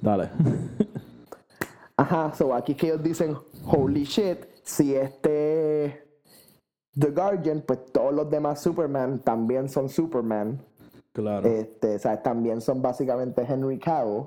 Dale. 0.00 0.30
Ajá, 1.96 2.32
so 2.34 2.54
aquí 2.54 2.74
que 2.74 2.88
ellos 2.88 3.02
dicen, 3.02 3.36
holy 3.64 4.04
shit, 4.04 4.46
si 4.64 4.94
este 4.94 6.08
The 6.98 7.10
Guardian, 7.10 7.62
pues 7.62 7.86
todos 7.92 8.12
los 8.12 8.30
demás 8.30 8.60
Superman 8.60 9.20
también 9.20 9.68
son 9.68 9.88
Superman. 9.88 10.60
Claro. 11.12 11.46
Este, 11.46 11.96
o 11.96 11.98
sea, 11.98 12.22
también 12.22 12.60
son 12.60 12.82
básicamente 12.82 13.44
Henry 13.46 13.78
Cavill. 13.78 14.24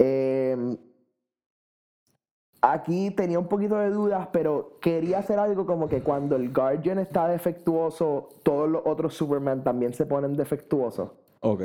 Em, 0.00 0.76
aquí 2.60 3.10
tenía 3.10 3.38
un 3.38 3.48
poquito 3.48 3.76
de 3.76 3.90
dudas, 3.90 4.28
pero 4.32 4.78
quería 4.80 5.18
hacer 5.18 5.38
algo 5.38 5.66
como 5.66 5.88
que 5.88 6.02
cuando 6.02 6.36
el 6.36 6.52
Guardian 6.52 6.98
está 6.98 7.28
defectuoso, 7.28 8.28
todos 8.42 8.68
los 8.68 8.82
otros 8.84 9.14
Superman 9.14 9.62
también 9.62 9.92
se 9.92 10.06
ponen 10.06 10.36
defectuosos. 10.36 11.10
Ok. 11.40 11.62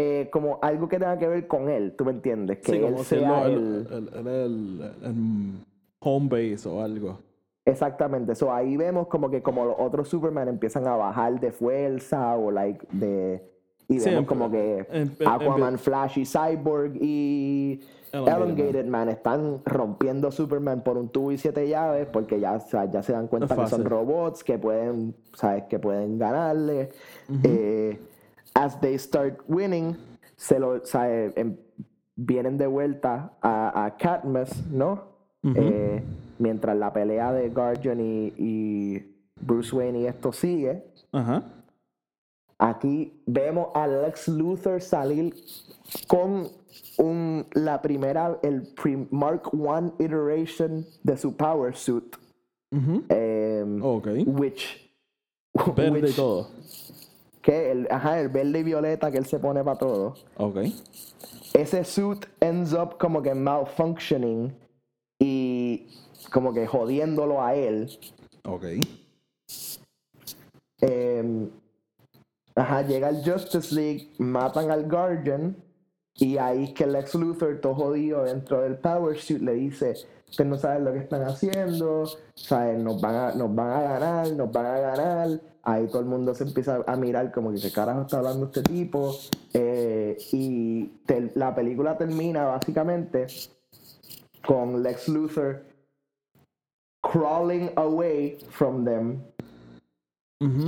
eh, 0.00 0.28
como 0.30 0.60
algo 0.62 0.88
que 0.88 0.96
tenga 1.00 1.18
que 1.18 1.26
ver 1.26 1.48
con 1.48 1.68
él, 1.68 1.96
¿tú 1.96 2.04
me 2.04 2.12
entiendes? 2.12 2.58
Que 2.58 2.70
Sí, 2.72 2.78
él 2.78 2.84
como 2.92 3.02
sea 3.02 3.46
el... 3.46 3.52
el, 3.90 4.08
el- 4.14 4.26
el- 4.26 4.26
el- 4.28 4.92
el 5.04 5.54
home 5.98 6.28
base 6.28 6.68
o 6.68 6.80
algo. 6.80 7.18
Exactamente, 7.64 8.36
so 8.36 8.52
ahí 8.52 8.76
vemos 8.76 9.08
como 9.08 9.28
que 9.28 9.42
como 9.42 9.64
los 9.64 9.74
otros 9.78 10.08
Superman 10.08 10.46
empiezan 10.48 10.86
a 10.86 10.94
bajar 10.96 11.40
de 11.40 11.50
fuerza 11.50 12.36
o 12.36 12.52
like 12.52 12.86
de 12.92 13.42
y 13.88 13.98
Sí, 14.00 14.04
vemos 14.10 14.20
em- 14.22 14.26
como 14.26 14.50
que 14.50 14.86
Aquaman, 15.26 15.78
Flash 15.78 16.18
y 16.18 16.24
Cyborg 16.26 16.96
y 17.00 17.80
Elongated 18.12 18.36
Elongated 18.36 18.86
Man 18.86 19.08
están 19.08 19.60
rompiendo 19.64 20.30
Superman 20.30 20.82
por 20.82 20.96
un 20.98 21.08
tubo 21.08 21.32
y 21.32 21.38
siete 21.38 21.68
llaves 21.68 22.06
porque 22.12 22.38
ya, 22.40 22.54
o 22.56 22.60
sea, 22.60 22.84
ya 22.84 23.02
se 23.02 23.12
dan 23.12 23.28
cuenta 23.28 23.48
que 23.54 23.66
son 23.70 23.84
robots 23.90 24.44
que 24.44 24.58
pueden, 24.58 25.14
sabes, 25.34 25.64
que 25.64 25.78
pueden 25.78 26.18
ganarle. 26.18 26.90
Eh, 27.44 27.98
as 28.54 28.80
they 28.80 28.98
start 28.98 29.40
winning, 29.48 29.96
se 30.36 30.58
lo, 30.58 30.80
em- 31.36 31.56
vienen 32.16 32.58
de 32.58 32.66
vuelta 32.66 33.32
a, 33.40 33.84
a 33.84 33.96
Katniss, 33.96 34.66
¿no? 34.70 35.16
Eh, 35.54 36.02
mientras 36.38 36.76
la 36.76 36.92
pelea 36.92 37.32
de 37.32 37.48
Guardian 37.48 38.00
y, 38.00 38.32
y 38.36 39.16
Bruce 39.40 39.74
Wayne 39.74 40.00
y 40.00 40.06
esto 40.06 40.32
sigue. 40.32 40.84
Ajá. 41.12 41.42
Aquí 42.58 43.12
vemos 43.26 43.68
a 43.74 43.86
Lex 43.86 44.28
Luthor 44.28 44.80
salir 44.82 45.34
con 46.08 46.48
un, 46.98 47.46
la 47.54 47.80
primera, 47.80 48.38
el 48.42 48.62
pre- 48.74 49.06
Mark 49.10 49.42
I 49.52 50.04
iteration 50.04 50.84
de 51.04 51.16
su 51.16 51.36
power 51.36 51.76
suit. 51.76 52.16
Em, 52.70 53.82
Ok. 53.82 54.08
Which. 54.26 54.90
Verde 55.76 55.98
y 56.00 56.02
which- 56.02 56.16
todo. 56.16 56.48
Que 57.42 57.70
el, 57.70 57.86
ajá, 57.90 58.20
el 58.20 58.28
verde 58.28 58.58
y 58.58 58.62
violeta 58.64 59.10
que 59.10 59.18
él 59.18 59.24
se 59.26 59.38
pone 59.38 59.62
para 59.64 59.78
todo. 59.78 60.14
Ok. 60.36 60.56
Ese 61.54 61.84
suit 61.84 62.26
ends 62.40 62.72
up 62.74 62.98
como 62.98 63.22
que 63.22 63.34
malfunctioning 63.34 64.52
y 65.20 65.86
como 66.32 66.52
que 66.52 66.66
jodiéndolo 66.66 67.40
a 67.42 67.54
él. 67.54 67.88
Ok. 68.44 68.64
Eh, 70.80 71.48
ajá, 72.58 72.82
llega 72.82 73.08
el 73.08 73.22
Justice 73.24 73.74
League, 73.74 74.10
matan 74.18 74.70
al 74.70 74.88
Guardian 74.88 75.56
y 76.14 76.36
ahí 76.36 76.64
es 76.64 76.72
que 76.72 76.86
Lex 76.86 77.14
Luthor, 77.14 77.60
todo 77.60 77.76
jodido 77.76 78.24
dentro 78.24 78.60
del 78.60 78.76
Power 78.76 79.16
Suit, 79.16 79.40
le 79.40 79.54
dice, 79.54 79.94
ustedes 80.28 80.50
no 80.50 80.56
saben 80.58 80.84
lo 80.84 80.92
que 80.92 80.98
están 80.98 81.22
haciendo, 81.22 82.04
¿saben? 82.34 82.82
Nos, 82.82 83.00
van 83.00 83.14
a, 83.14 83.32
nos 83.34 83.54
van 83.54 83.70
a 83.70 83.82
ganar, 83.82 84.32
nos 84.32 84.50
van 84.50 84.66
a 84.66 84.78
ganar. 84.80 85.40
Ahí 85.62 85.86
todo 85.86 86.00
el 86.00 86.06
mundo 86.06 86.34
se 86.34 86.44
empieza 86.44 86.82
a 86.86 86.96
mirar 86.96 87.30
como 87.30 87.52
que 87.52 87.60
qué 87.60 87.70
carajo 87.70 88.02
está 88.02 88.18
hablando 88.18 88.46
este 88.46 88.62
tipo. 88.62 89.14
Eh, 89.52 90.16
y 90.32 90.90
la 91.36 91.54
película 91.54 91.96
termina 91.96 92.46
básicamente 92.46 93.26
con 94.44 94.82
Lex 94.82 95.08
Luthor 95.08 95.62
crawling 97.00 97.70
away 97.76 98.38
from 98.50 98.84
them 98.84 99.22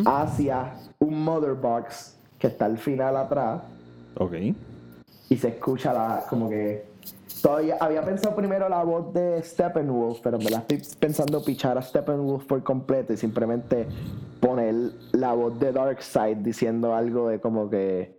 Hacia 0.05 0.75
un 0.99 1.23
mother 1.23 1.55
box 1.55 2.19
que 2.39 2.49
está 2.49 2.65
al 2.65 2.79
final 2.79 3.17
atrás. 3.17 3.63
Ok. 4.17 4.33
y 5.29 5.37
se 5.37 5.49
escucha 5.49 5.93
la 5.93 6.25
como 6.29 6.49
que 6.49 6.85
todavía 7.41 7.77
había 7.81 8.03
pensado 8.03 8.35
primero 8.35 8.69
la 8.69 8.83
voz 8.83 9.15
de 9.15 9.41
Steppenwolf 9.43 10.19
pero 10.21 10.39
me 10.39 10.51
la 10.51 10.59
estoy 10.59 10.83
pensando 10.99 11.43
pichar 11.45 11.79
a 11.79 11.83
Steppenwolf 11.83 12.45
por 12.47 12.63
completo 12.65 13.13
y 13.13 13.17
simplemente 13.17 13.87
poner 14.41 14.75
la 15.13 15.33
voz 15.35 15.59
de 15.61 15.73
Darkseid 15.73 16.39
diciendo 16.39 16.95
algo 16.95 17.29
de 17.29 17.41
como 17.41 17.71
que 17.71 18.19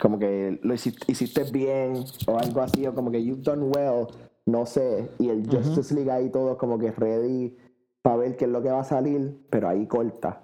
como 0.00 0.18
que 0.18 0.58
lo 0.62 0.72
hiciste, 0.72 1.12
hiciste 1.12 1.44
bien 1.44 2.02
o 2.26 2.38
algo 2.38 2.62
así 2.62 2.86
o 2.86 2.94
como 2.94 3.10
que 3.10 3.22
you've 3.22 3.42
done 3.42 3.64
well 3.64 4.06
no 4.46 4.66
sé. 4.66 5.10
Y 5.18 5.28
el 5.28 5.46
Justice 5.48 5.94
League 5.94 6.10
ahí 6.10 6.30
todo 6.30 6.56
como 6.56 6.78
que 6.78 6.90
ready 6.90 7.56
para 8.02 8.16
ver 8.16 8.36
qué 8.36 8.46
es 8.46 8.50
lo 8.50 8.62
que 8.62 8.70
va 8.70 8.80
a 8.80 8.84
salir 8.84 9.38
pero 9.50 9.68
ahí 9.68 9.86
corta 9.86 10.43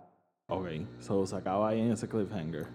Ok. 0.50 0.66
So 1.00 1.24
se 1.26 1.36
acaba 1.36 1.68
ahí 1.70 1.80
en 1.80 1.92
ese 1.92 2.08
cliffhanger. 2.08 2.66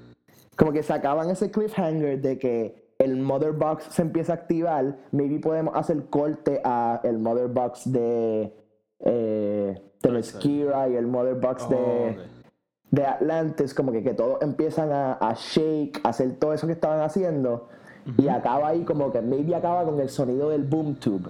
como 0.58 0.72
que 0.72 0.82
sacaban 0.84 1.30
ese 1.30 1.52
cliffhanger 1.52 2.22
de 2.22 2.40
que 2.40 2.86
el 2.98 3.18
Mother 3.18 3.52
Box 3.52 3.84
se 3.90 4.02
empieza 4.02 4.32
a 4.32 4.36
activar, 4.38 4.98
maybe 5.12 5.40
podemos 5.40 5.76
hacer 5.76 6.06
corte 6.10 6.62
a 6.64 7.02
el 7.04 7.18
Mother 7.20 7.48
Box 7.50 7.92
de 7.92 8.54
eh, 9.00 9.82
Themyscira 10.02 10.88
y 10.90 10.96
el 10.96 11.06
Mother 11.08 11.36
Box 11.36 11.68
de, 11.70 11.76
Oh, 11.76 12.10
ok. 12.12 12.18
de 12.92 13.06
Atlantis, 13.06 13.74
como 13.74 13.92
que, 13.92 14.02
que 14.02 14.14
todos 14.14 14.42
empiezan 14.42 14.92
a, 14.94 15.14
a 15.16 15.34
shake, 15.34 16.00
a 16.06 16.10
hacer 16.10 16.40
todo 16.40 16.54
eso 16.54 16.68
que 16.68 16.74
estaban 16.74 17.02
haciendo, 17.02 17.68
y 18.18 18.30
acaba 18.30 18.70
ahí 18.70 18.86
como 18.86 19.12
que 19.12 19.22
maybe 19.22 19.54
acaba 19.56 19.84
con 19.84 20.00
el 20.00 20.08
sonido 20.10 20.50
del 20.52 20.64
boom 20.64 20.96
tube, 20.96 21.30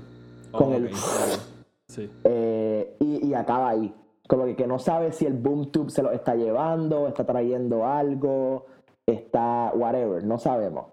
con 0.51 0.71
Oh, 0.71 0.75
el... 0.75 0.91
Sí. 1.87 2.11
Eh, 2.23 2.95
y, 2.99 3.27
y 3.27 3.33
acaba 3.35 3.69
ahí. 3.69 3.93
Como 4.27 4.45
que, 4.45 4.55
que 4.55 4.67
no 4.67 4.79
sabe 4.79 5.11
si 5.11 5.25
el 5.25 5.33
boom 5.33 5.71
tube 5.71 5.91
se 5.91 6.01
lo 6.01 6.11
está 6.11 6.35
llevando, 6.35 7.07
está 7.07 7.25
trayendo 7.25 7.85
algo, 7.85 8.65
está 9.05 9.71
whatever, 9.75 10.23
no 10.23 10.37
sabemos. 10.37 10.87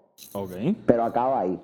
Pero 0.85 1.03
acaba 1.03 1.39
ahí. 1.41 1.59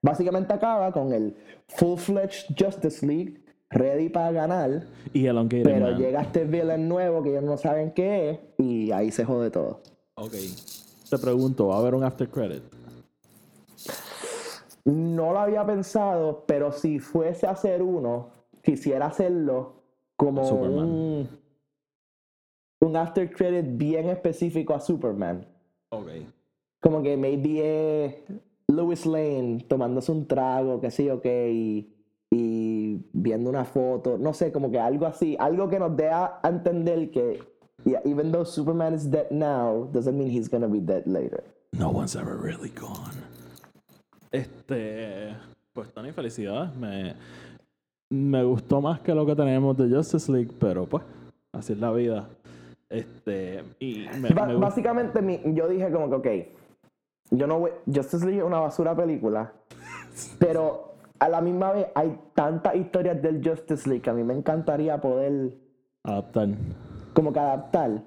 Básicamente 0.00 0.52
acaba 0.52 0.92
con 0.92 1.12
el 1.12 1.36
full-fledged 1.68 2.54
Justice 2.58 3.04
League 3.06 3.42
ready 3.70 4.08
para 4.08 4.32
ganar, 4.32 4.84
Y 5.12 5.26
Elongated 5.26 5.64
pero 5.64 5.90
Man. 5.90 5.98
llega 5.98 6.22
este 6.22 6.44
villain 6.44 6.88
nuevo 6.88 7.22
que 7.22 7.30
ellos 7.30 7.44
no 7.44 7.58
saben 7.58 7.90
qué 7.92 8.30
es 8.30 8.38
y 8.56 8.90
ahí 8.92 9.10
se 9.10 9.24
jode 9.24 9.50
todo. 9.50 9.80
Ok. 10.14 10.32
Te 11.10 11.18
pregunto, 11.18 11.66
¿va 11.68 11.76
a 11.76 11.78
haber 11.80 11.94
un 11.94 12.04
after 12.04 12.28
credit? 12.28 12.62
No 14.84 15.32
lo 15.32 15.38
había 15.38 15.66
pensado, 15.66 16.44
pero 16.46 16.72
si 16.72 16.98
fuese 16.98 17.46
a 17.46 17.50
hacer 17.50 17.82
uno, 17.82 18.30
quisiera 18.62 19.06
hacerlo 19.06 19.77
como 20.18 20.44
Superman. 20.44 20.84
un, 20.84 21.28
un 22.80 22.96
after 22.96 23.32
credit 23.32 23.64
bien 23.78 24.10
específico 24.10 24.74
a 24.74 24.80
Superman. 24.80 25.46
Ok. 25.90 26.08
Como 26.80 27.02
que 27.02 27.16
maybe 27.16 28.04
es 28.04 28.14
Louis 28.66 29.06
Lane 29.06 29.64
tomándose 29.66 30.12
un 30.12 30.26
trago, 30.26 30.80
qué 30.80 30.90
sé 30.90 31.06
yo 31.06 31.22
qué, 31.22 31.50
y, 31.50 31.94
y 32.30 33.00
viendo 33.12 33.48
una 33.48 33.64
foto, 33.64 34.18
no 34.18 34.34
sé, 34.34 34.52
como 34.52 34.70
que 34.70 34.78
algo 34.78 35.06
así, 35.06 35.36
algo 35.40 35.70
que 35.70 35.78
nos 35.78 35.96
dé 35.96 36.08
a 36.08 36.40
a 36.42 36.48
entender 36.48 37.10
que 37.10 37.40
yeah, 37.84 38.00
even 38.04 38.30
though 38.32 38.44
Superman 38.44 38.94
is 38.94 39.10
dead 39.10 39.30
now, 39.30 39.88
doesn't 39.92 40.16
mean 40.16 40.30
he's 40.30 40.48
gonna 40.48 40.68
be 40.68 40.80
dead 40.80 41.06
later. 41.06 41.42
No 41.72 41.90
one's 41.90 42.16
ever 42.16 42.36
really 42.36 42.70
gone. 42.70 43.14
Este. 44.30 45.34
Pues 45.72 45.92
Tony, 45.92 46.12
felicidades. 46.12 46.74
Me, 46.76 47.14
me 48.10 48.42
gustó 48.44 48.80
más 48.80 49.00
que 49.00 49.14
lo 49.14 49.26
que 49.26 49.34
tenemos 49.36 49.76
de 49.76 49.88
Justice 49.94 50.30
League, 50.32 50.50
pero 50.58 50.86
pues, 50.86 51.02
así 51.52 51.72
es 51.74 51.78
la 51.78 51.90
vida. 51.92 52.28
Este. 52.88 53.62
Y 53.80 54.06
me, 54.20 54.30
básicamente 54.56 55.20
mi- 55.20 55.40
yo 55.54 55.68
dije 55.68 55.90
como 55.92 56.08
que, 56.08 56.48
ok, 56.50 57.36
yo 57.36 57.46
no 57.46 57.58
voy, 57.60 57.70
Justice 57.86 58.24
League 58.24 58.38
es 58.38 58.44
una 58.44 58.60
basura 58.60 58.94
película, 58.96 59.52
pero 60.38 60.94
a 61.18 61.28
la 61.28 61.40
misma 61.42 61.72
vez 61.72 61.86
hay 61.94 62.18
tantas 62.34 62.76
historias 62.76 63.20
del 63.20 63.46
Justice 63.46 63.86
League 63.88 64.02
que 64.02 64.10
a 64.10 64.14
mí 64.14 64.22
me 64.24 64.34
encantaría 64.34 64.98
poder 65.00 65.52
adaptar. 66.04 66.48
como 67.12 67.32
que 67.32 67.40
adaptar. 67.40 68.02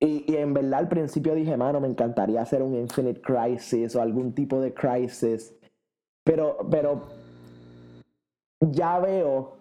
Y, 0.00 0.24
y 0.30 0.36
en 0.36 0.54
verdad 0.54 0.80
al 0.80 0.88
principio 0.88 1.34
dije, 1.34 1.56
mano, 1.56 1.80
me 1.80 1.88
encantaría 1.88 2.40
hacer 2.42 2.62
un 2.62 2.74
Infinite 2.74 3.20
Crisis 3.20 3.94
o 3.96 4.02
algún 4.02 4.32
tipo 4.34 4.60
de 4.60 4.72
Crisis. 4.74 5.54
Pero, 6.24 6.58
pero 6.70 7.02
ya 8.70 8.98
veo, 8.98 9.52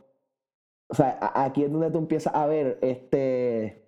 o 0.87 0.95
sea, 0.95 1.17
aquí 1.35 1.63
es 1.63 1.71
donde 1.71 1.91
tú 1.91 1.97
empiezas 1.97 2.33
a 2.35 2.45
ver 2.45 2.77
este, 2.81 3.83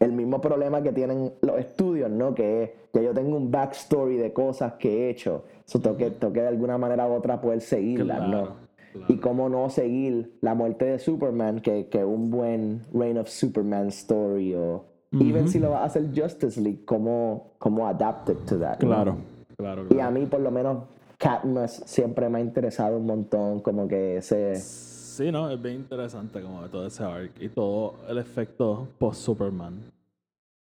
el 0.00 0.12
mismo 0.12 0.40
problema 0.40 0.82
que 0.82 0.92
tienen 0.92 1.32
los 1.42 1.58
estudios, 1.58 2.10
¿no? 2.10 2.34
Que 2.34 2.78
que 2.92 3.04
yo 3.04 3.12
tengo 3.12 3.36
un 3.36 3.50
backstory 3.50 4.16
de 4.16 4.32
cosas 4.32 4.74
que 4.74 5.06
he 5.06 5.10
hecho. 5.10 5.44
Eso 5.66 5.80
tengo 5.80 5.96
que, 5.96 6.10
tengo 6.10 6.32
que 6.32 6.40
de 6.40 6.48
alguna 6.48 6.78
manera 6.78 7.06
u 7.06 7.12
otra 7.12 7.40
poder 7.40 7.60
seguirla, 7.60 8.20
¿no? 8.20 8.26
Claro, 8.26 8.56
claro. 8.92 9.12
Y 9.12 9.16
cómo 9.18 9.48
no 9.48 9.68
seguir 9.70 10.38
la 10.40 10.54
muerte 10.54 10.86
de 10.86 10.98
Superman, 10.98 11.60
que, 11.60 11.88
que 11.88 12.04
un 12.04 12.30
buen 12.30 12.82
Reign 12.92 13.18
of 13.18 13.28
Superman 13.28 13.88
story 13.88 14.54
o 14.54 14.84
even 15.12 15.48
si 15.48 15.58
lo 15.58 15.70
va 15.70 15.80
a 15.80 15.84
hacer 15.84 16.10
Justice 16.14 16.60
League, 16.60 16.84
cómo, 16.84 17.52
cómo 17.58 17.86
adapted 17.86 18.36
to 18.46 18.58
that. 18.58 18.78
¿no? 18.80 18.88
Claro, 18.88 19.16
claro, 19.56 19.84
Y 19.84 19.94
claro. 19.94 20.08
a 20.08 20.10
mí 20.10 20.26
por 20.26 20.40
lo 20.40 20.50
menos 20.50 20.84
Katniss 21.18 21.82
siempre 21.84 22.28
me 22.28 22.38
ha 22.38 22.40
interesado 22.40 22.96
un 22.96 23.06
montón, 23.06 23.60
como 23.60 23.88
que 23.88 24.18
ese... 24.18 24.54
Sí, 24.56 25.32
no, 25.32 25.50
es 25.50 25.60
bien 25.60 25.76
interesante 25.76 26.40
como 26.40 26.62
todo 26.68 26.86
ese 26.86 27.02
arc 27.02 27.32
y 27.40 27.48
todo 27.48 27.94
el 28.08 28.18
efecto 28.18 28.86
post-Superman. 28.98 29.80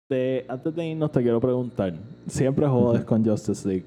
Te- 0.07 0.45
antes 0.47 0.75
de 0.75 0.85
irnos 0.85 1.11
te 1.11 1.21
quiero 1.23 1.41
preguntar, 1.41 1.93
siempre 2.27 2.67
jodes 2.67 3.03
con 3.03 3.25
Justice 3.25 3.67
League, 3.67 3.85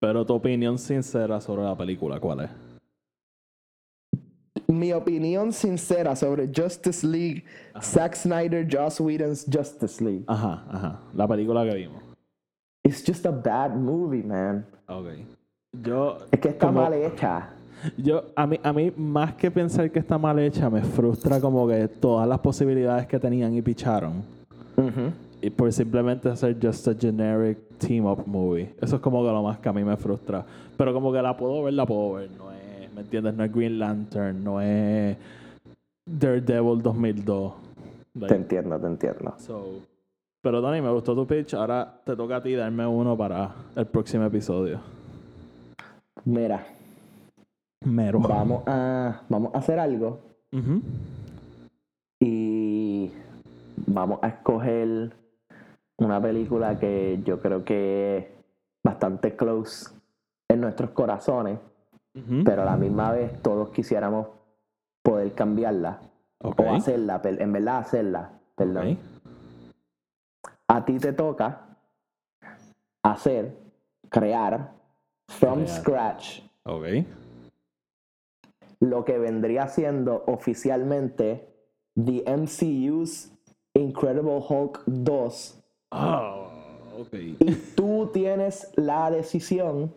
pero 0.00 0.24
tu 0.24 0.32
opinión 0.34 0.78
sincera 0.78 1.38
sobre 1.40 1.64
la 1.64 1.76
película, 1.76 2.18
¿cuál 2.18 2.40
es? 2.40 2.50
Mi 4.68 4.92
opinión 4.92 5.52
sincera 5.52 6.16
sobre 6.16 6.48
Justice 6.48 7.06
League, 7.06 7.44
Zack 7.82 8.14
Snyder, 8.14 8.66
Joss 8.70 9.00
Whedon's 9.00 9.44
Justice 9.52 10.02
League. 10.02 10.24
Ajá, 10.28 10.64
ajá, 10.70 11.00
la 11.14 11.28
película 11.28 11.64
que 11.64 11.74
vimos. 11.74 12.02
it's 12.84 13.02
just 13.06 13.26
a 13.26 13.30
bad 13.30 13.74
movie, 13.76 14.22
man. 14.22 14.64
Ok. 14.88 15.08
Yo. 15.72 16.18
Es 16.30 16.40
que 16.40 16.48
está 16.48 16.66
como- 16.68 16.82
mal 16.82 16.94
hecha. 16.94 17.50
Yo, 17.96 18.24
a 18.36 18.46
mí, 18.46 18.60
a 18.62 18.72
mí, 18.74 18.92
más 18.96 19.34
que 19.34 19.50
pensar 19.50 19.90
que 19.90 19.98
está 20.00 20.18
mal 20.18 20.38
hecha, 20.38 20.68
me 20.68 20.82
frustra 20.82 21.40
como 21.40 21.66
que 21.66 21.88
todas 21.88 22.28
las 22.28 22.38
posibilidades 22.40 23.06
que 23.06 23.18
tenían 23.18 23.54
y 23.54 23.62
picharon. 23.62 24.22
Y 25.40 25.48
por 25.48 25.72
simplemente 25.72 26.28
hacer 26.28 26.56
just 26.60 26.86
a 26.88 26.94
generic 26.94 27.58
team 27.78 28.04
up 28.04 28.24
movie. 28.26 28.74
Eso 28.82 28.96
es 28.96 29.02
como 29.02 29.22
que 29.24 29.28
lo 29.30 29.42
más 29.42 29.58
que 29.58 29.68
a 29.70 29.72
mí 29.72 29.82
me 29.82 29.96
frustra. 29.96 30.44
Pero 30.76 30.92
como 30.92 31.10
que 31.10 31.22
la 31.22 31.34
puedo 31.34 31.62
ver, 31.62 31.72
la 31.72 31.86
puedo 31.86 32.14
ver. 32.14 32.30
No 32.36 32.52
es, 32.52 32.92
¿me 32.94 33.00
entiendes? 33.00 33.34
No 33.34 33.44
es 33.44 33.52
Green 33.52 33.78
Lantern, 33.78 34.44
no 34.44 34.60
es 34.60 35.16
Daredevil 36.04 36.82
2002. 36.82 37.52
Te 38.12 38.20
Like, 38.20 38.34
entiendo, 38.34 38.78
te 38.78 38.86
entiendo. 38.86 39.34
so, 39.38 39.64
pero 40.42 40.60
Tony, 40.60 40.82
me 40.82 40.90
gustó 40.90 41.14
tu 41.14 41.26
pitch. 41.26 41.54
Ahora 41.54 41.90
te 42.04 42.14
toca 42.14 42.36
a 42.36 42.42
ti 42.42 42.54
darme 42.54 42.86
uno 42.86 43.16
para 43.16 43.50
el 43.76 43.86
próximo 43.86 44.24
episodio. 44.26 44.80
Mira, 46.24 46.66
Mero. 47.84 48.20
vamos 48.20 48.62
a, 48.66 49.22
vamos 49.28 49.54
a 49.54 49.58
hacer 49.58 49.78
algo. 49.78 50.20
Y 52.20 53.12
vamos 53.86 54.18
a 54.22 54.28
escoger 54.28 55.14
una 55.98 56.20
película 56.20 56.78
que 56.78 57.20
yo 57.24 57.40
creo 57.40 57.64
que 57.64 58.18
es 58.18 58.26
bastante 58.82 59.36
close 59.36 59.90
en 60.48 60.60
nuestros 60.60 60.90
corazones, 60.90 61.58
pero 62.44 62.62
a 62.62 62.64
la 62.64 62.76
misma 62.76 63.12
vez 63.12 63.40
todos 63.42 63.70
quisiéramos 63.70 64.26
poder 65.02 65.32
cambiarla 65.32 66.00
o 66.42 66.54
hacerla, 66.74 67.20
en 67.24 67.52
verdad 67.52 67.78
hacerla, 67.78 68.32
perdón. 68.56 68.98
A 70.68 70.84
ti 70.84 70.98
te 70.98 71.12
toca 71.12 71.78
hacer, 73.02 73.56
crear, 74.08 74.72
from 75.38 75.66
scratch, 75.66 76.40
Ok. 76.64 76.84
lo 78.80 79.04
que 79.04 79.18
vendría 79.18 79.68
siendo 79.68 80.24
oficialmente 80.26 81.48
The 81.94 82.24
MCU's 82.26 83.30
Incredible 83.74 84.42
Hulk 84.48 84.82
2. 84.86 85.62
Ah, 85.92 86.46
ok. 86.98 87.14
Y 87.38 87.54
tú 87.76 88.10
tienes 88.12 88.72
la 88.76 89.10
decisión 89.10 89.92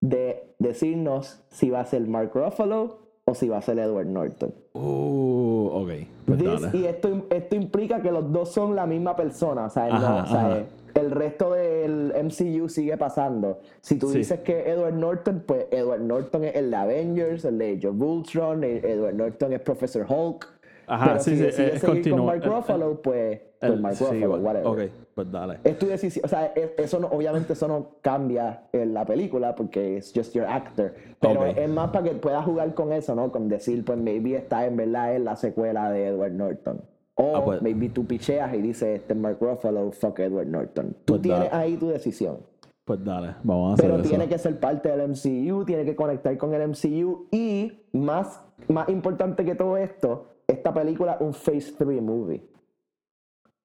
de 0.00 0.54
decirnos 0.58 1.42
si 1.48 1.70
va 1.70 1.80
a 1.80 1.86
ser 1.86 2.06
Mark 2.06 2.32
Ruffalo 2.34 2.98
o 3.24 3.34
si 3.34 3.48
va 3.48 3.58
a 3.58 3.62
ser 3.62 3.78
Edward 3.78 4.06
Norton. 4.06 4.54
Uh, 4.74 5.70
ok. 5.72 5.90
Pues 6.26 6.38
This- 6.38 6.74
y 6.74 6.86
esto, 6.86 7.26
esto 7.30 7.56
implica 7.56 8.00
que 8.02 8.10
los 8.10 8.30
dos 8.32 8.50
son 8.52 8.74
la 8.76 8.86
misma 8.86 9.14
persona. 9.16 9.66
O 9.66 9.70
sea, 9.70 9.86
Ajá, 9.86 9.98
no, 9.98 10.22
o 10.22 10.26
sea, 10.26 10.46
ajá. 10.46 10.64
El 11.00 11.10
resto 11.10 11.52
del 11.52 12.12
MCU 12.16 12.68
sigue 12.68 12.96
pasando. 12.96 13.58
Si 13.80 13.96
tú 13.98 14.08
Sí. 14.10 14.18
dices 14.18 14.40
que 14.40 14.68
Edward 14.70 14.94
Norton, 14.94 15.42
pues 15.46 15.66
Edward 15.70 16.00
Norton 16.00 16.44
es 16.44 16.56
el 16.56 16.70
de 16.70 16.76
Avengers, 16.76 17.44
el 17.44 17.58
de 17.58 17.76
Age 17.76 17.88
of 17.88 18.00
Ultron, 18.00 18.64
Edward 18.64 19.14
Norton 19.14 19.52
es 19.52 19.60
Professor 19.60 20.06
Hulk. 20.08 20.46
Ajá, 20.90 21.04
Pero 21.08 21.20
sí, 21.20 21.36
si 21.36 21.52
sí, 21.52 21.62
es 21.62 21.84
continuo. 21.84 22.20
con 22.20 22.26
Mark 22.28 22.40
El- 22.42 22.50
Ruffalo, 22.50 23.02
pues, 23.02 23.40
pues 23.60 23.72
El- 23.72 23.80
Mark 23.80 23.94
sí, 23.96 24.04
Ruffalo, 24.04 24.20
igual. 24.24 24.40
whatever. 24.42 24.66
Ok, 24.66 24.92
pues 25.14 25.30
dale. 25.30 25.58
Es 25.62 25.78
tu 25.78 25.86
decisión, 25.86 26.24
o 26.24 26.28
sea, 26.28 26.46
es- 26.56 26.70
eso 26.78 26.98
no, 26.98 27.08
obviamente 27.08 27.52
eso 27.52 27.68
no 27.68 27.88
cambia 28.00 28.62
en 28.72 28.94
la 28.94 29.04
película 29.04 29.54
porque 29.54 29.98
es 29.98 30.12
just 30.16 30.34
your 30.34 30.46
actor, 30.46 30.94
pero 31.20 31.44
es 31.44 31.68
más 31.68 31.90
para 31.90 32.04
que 32.08 32.14
puedas 32.14 32.42
jugar 32.42 32.72
con 32.72 32.94
eso, 32.94 33.14
¿no? 33.14 33.30
Con 33.30 33.50
decir, 33.50 33.84
pues 33.84 33.98
maybe 33.98 34.34
está 34.36 34.64
en 34.64 34.78
verdad 34.78 35.14
en 35.14 35.26
la 35.26 35.36
secuela 35.36 35.90
de 35.90 36.06
Edward 36.06 36.32
Norton. 36.32 36.80
O 37.20 37.36
Ah, 37.36 37.44
pues. 37.44 37.60
maybe 37.62 37.88
tú 37.88 38.04
picheas 38.06 38.54
y 38.54 38.62
dices, 38.62 39.00
este 39.00 39.12
es 39.12 39.18
Mark 39.18 39.38
Ruffalo, 39.40 39.90
fuck 39.90 40.18
Edward 40.20 40.46
Norton. 40.46 40.94
Tú 41.04 41.14
Pues 41.14 41.22
tienes 41.22 41.52
ahí 41.52 41.76
tu 41.76 41.88
decisión. 41.88 42.38
Pues 42.84 43.04
dale, 43.04 43.34
vamos 43.42 43.72
a 43.72 43.74
hacer 43.74 43.86
Pero 43.90 44.00
eso. 44.00 44.08
tiene 44.08 44.28
que 44.28 44.38
ser 44.38 44.58
parte 44.60 44.88
del 44.88 45.08
MCU, 45.10 45.64
tiene 45.64 45.84
que 45.84 45.94
conectar 45.96 46.36
con 46.38 46.54
el 46.54 46.62
MCU 46.68 47.26
y 47.30 47.72
más, 47.92 48.40
más 48.68 48.88
importante 48.88 49.44
que 49.44 49.54
todo 49.56 49.76
esto, 49.76 50.26
esta 50.46 50.72
película 50.72 51.14
es 51.14 51.20
un 51.20 51.34
Phase 51.34 51.72
3 51.76 52.00
movie. 52.00 52.40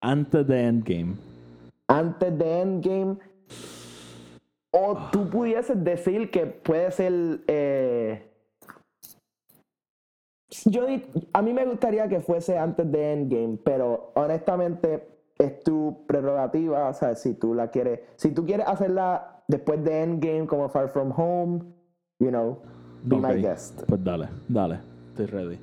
Antes 0.01 0.45
de 0.47 0.63
Endgame. 0.65 1.13
antes 1.87 2.37
de 2.37 2.61
Endgame. 2.61 3.17
O 4.71 4.97
tú 5.11 5.29
pudieses 5.29 5.81
decir 5.83 6.31
que 6.31 6.47
puede 6.47 6.91
ser. 6.91 7.13
eh, 7.47 8.27
yo 10.65 10.85
di- 10.85 11.03
a 11.33 11.41
mí 11.41 11.53
me 11.53 11.65
gustaría 11.65 12.07
que 12.07 12.19
fuese 12.19 12.57
antes 12.57 12.89
de 12.91 13.13
Endgame, 13.13 13.57
pero 13.63 14.11
honestamente 14.15 15.07
es 15.37 15.63
tu 15.63 16.05
prerrogativa. 16.07 16.89
O 16.89 16.93
sea, 16.93 17.15
si 17.15 17.33
tú 17.33 17.53
la 17.53 17.69
quieres. 17.69 18.01
Si 18.15 18.31
tú 18.31 18.45
quieres 18.45 18.67
hacerla 18.67 19.41
después 19.47 19.83
de 19.83 20.03
Endgame, 20.03 20.45
como 20.47 20.69
Far 20.69 20.89
From 20.89 21.11
Home, 21.17 21.59
you 22.19 22.29
know, 22.29 22.59
be 23.03 23.17
my 23.17 23.41
guest. 23.41 23.83
Pues 23.87 24.03
dale, 24.03 24.27
dale. 24.47 24.79
Estoy 25.09 25.25
ready. 25.27 25.59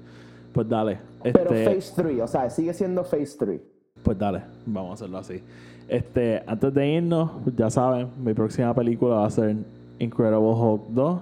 Pues 0.52 0.68
dale. 0.68 0.98
Pero 1.22 1.50
Este, 1.54 1.64
Phase 1.74 1.92
3, 2.02 2.20
o 2.22 2.26
sea, 2.26 2.50
sigue 2.50 2.72
siendo 2.74 3.04
Phase 3.04 3.36
3. 3.38 3.60
Pues 4.02 4.18
dale, 4.18 4.42
vamos 4.66 4.90
a 4.90 4.94
hacerlo 4.94 5.18
así. 5.18 5.42
Este, 5.88 6.42
antes 6.46 6.72
de 6.74 6.86
irnos, 6.88 7.30
ya 7.56 7.68
saben, 7.70 8.08
mi 8.22 8.32
próxima 8.34 8.72
película 8.74 9.16
va 9.16 9.26
a 9.26 9.30
ser 9.30 9.56
Incredible 9.98 10.38
Hulk 10.54 10.82
2. 10.90 11.20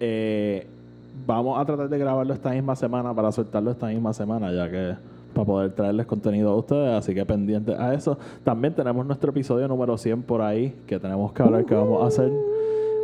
Eh, 0.00 0.66
vamos 1.26 1.58
a 1.58 1.64
tratar 1.64 1.88
de 1.88 1.98
grabarlo 1.98 2.34
esta 2.34 2.50
misma 2.50 2.76
semana 2.76 3.14
para 3.14 3.32
soltarlo 3.32 3.70
esta 3.70 3.86
misma 3.86 4.12
semana, 4.12 4.52
ya 4.52 4.70
que 4.70 4.94
para 5.34 5.44
poder 5.44 5.72
traerles 5.72 6.06
contenido 6.06 6.50
a 6.50 6.56
ustedes, 6.56 6.90
así 6.94 7.14
que 7.14 7.24
pendientes 7.26 7.78
a 7.78 7.92
eso. 7.92 8.16
También 8.44 8.74
tenemos 8.74 9.04
nuestro 9.04 9.30
episodio 9.30 9.66
número 9.68 9.98
100 9.98 10.22
por 10.22 10.42
ahí, 10.42 10.74
que 10.86 10.98
tenemos 10.98 11.32
que 11.32 11.42
hablar 11.42 11.64
que 11.64 11.74
vamos 11.74 12.02
a 12.02 12.06
hacer. 12.06 12.32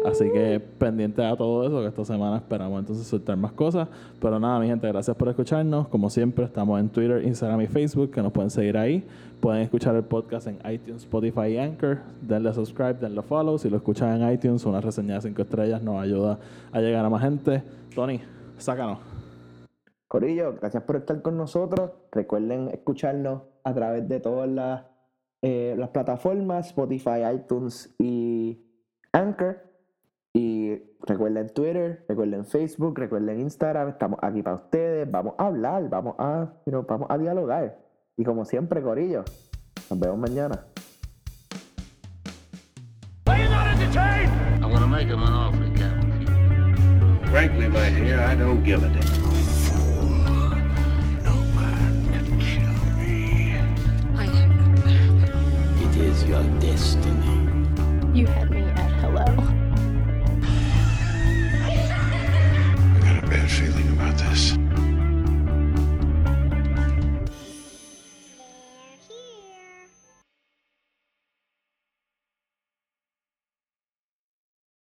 Así 0.04 0.30
que 0.30 0.58
pendientes 0.78 1.24
a 1.24 1.36
todo 1.36 1.66
eso, 1.66 1.80
que 1.82 1.88
esta 1.88 2.04
semana 2.04 2.38
esperamos 2.38 2.80
entonces 2.80 3.06
soltar 3.06 3.36
más 3.36 3.52
cosas. 3.52 3.88
Pero 4.18 4.40
nada, 4.40 4.58
mi 4.58 4.66
gente, 4.66 4.88
gracias 4.88 5.14
por 5.16 5.28
escucharnos. 5.28 5.88
Como 5.88 6.08
siempre, 6.08 6.46
estamos 6.46 6.80
en 6.80 6.88
Twitter, 6.88 7.22
Instagram 7.24 7.60
y 7.60 7.66
Facebook, 7.66 8.10
que 8.10 8.22
nos 8.22 8.32
pueden 8.32 8.50
seguir 8.50 8.78
ahí. 8.78 9.06
Pueden 9.40 9.62
escuchar 9.62 9.94
el 9.96 10.04
podcast 10.04 10.46
en 10.46 10.58
iTunes, 10.70 11.02
Spotify 11.02 11.48
y 11.48 11.58
Anchor. 11.58 11.98
Denle 12.22 12.52
subscribe, 12.54 12.94
denle 12.94 13.22
follow. 13.22 13.58
Si 13.58 13.68
lo 13.68 13.76
escuchan 13.76 14.22
en 14.22 14.32
iTunes, 14.32 14.64
una 14.64 14.80
reseña 14.80 15.16
de 15.16 15.20
5 15.20 15.42
estrellas 15.42 15.82
nos 15.82 16.02
ayuda 16.02 16.38
a 16.72 16.80
llegar 16.80 17.04
a 17.04 17.10
más 17.10 17.22
gente. 17.22 17.62
Tony, 17.94 18.20
sácanos. 18.56 18.98
Corillo, 20.08 20.56
gracias 20.60 20.82
por 20.82 20.96
estar 20.96 21.20
con 21.22 21.36
nosotros. 21.36 21.92
Recuerden 22.10 22.68
escucharnos 22.68 23.42
a 23.62 23.74
través 23.74 24.08
de 24.08 24.18
todas 24.18 24.48
las, 24.48 24.84
eh, 25.42 25.74
las 25.78 25.90
plataformas, 25.90 26.68
Spotify, 26.68 27.22
iTunes 27.32 27.94
y 27.98 28.58
Anchor. 29.12 29.69
Y 30.32 30.80
recuerden 31.02 31.48
Twitter, 31.52 32.04
recuerden 32.08 32.44
Facebook, 32.44 32.96
recuerden 32.98 33.40
Instagram. 33.40 33.88
Estamos 33.88 34.18
aquí 34.22 34.42
para 34.42 34.56
ustedes. 34.56 35.10
Vamos 35.10 35.34
a 35.38 35.46
hablar, 35.46 35.88
vamos 35.88 36.14
a, 36.18 36.52
you 36.66 36.70
know, 36.70 36.84
vamos 36.88 37.08
a 37.10 37.18
dialogar. 37.18 37.78
Y 38.16 38.24
como 38.24 38.44
siempre, 38.44 38.80
Corillo, 38.80 39.24
nos 39.90 39.98
vemos 39.98 40.18
mañana. 40.18 40.66
Are 43.26 43.42
you 43.42 43.48
not 43.48 43.66
entertained? 43.66 44.30
I'm 44.62 44.72
gonna 44.72 44.86
make 44.86 45.08
him 45.08 45.22
an 45.22 45.32
offer 45.32 45.64
he 45.64 45.72
can't 45.72 46.04
refuse. 46.04 47.30
Frankly, 47.30 47.68
my 47.68 47.90
dear, 47.90 48.20
I 48.20 48.36
don't 48.36 48.62
give 48.62 48.84
a 48.84 48.88
damn. 48.88 49.00
No 51.24 51.34
man 51.56 52.06
can 52.12 52.38
kill 52.38 52.74
me. 52.98 53.54
I 54.16 54.26
am 54.26 54.50
no 54.56 54.84
man. 54.84 55.78
It 55.82 55.96
is 55.96 56.24
your 56.24 56.44
destiny. 56.60 57.66
You 58.12 58.26
had 58.26 58.50
me. 58.50 58.69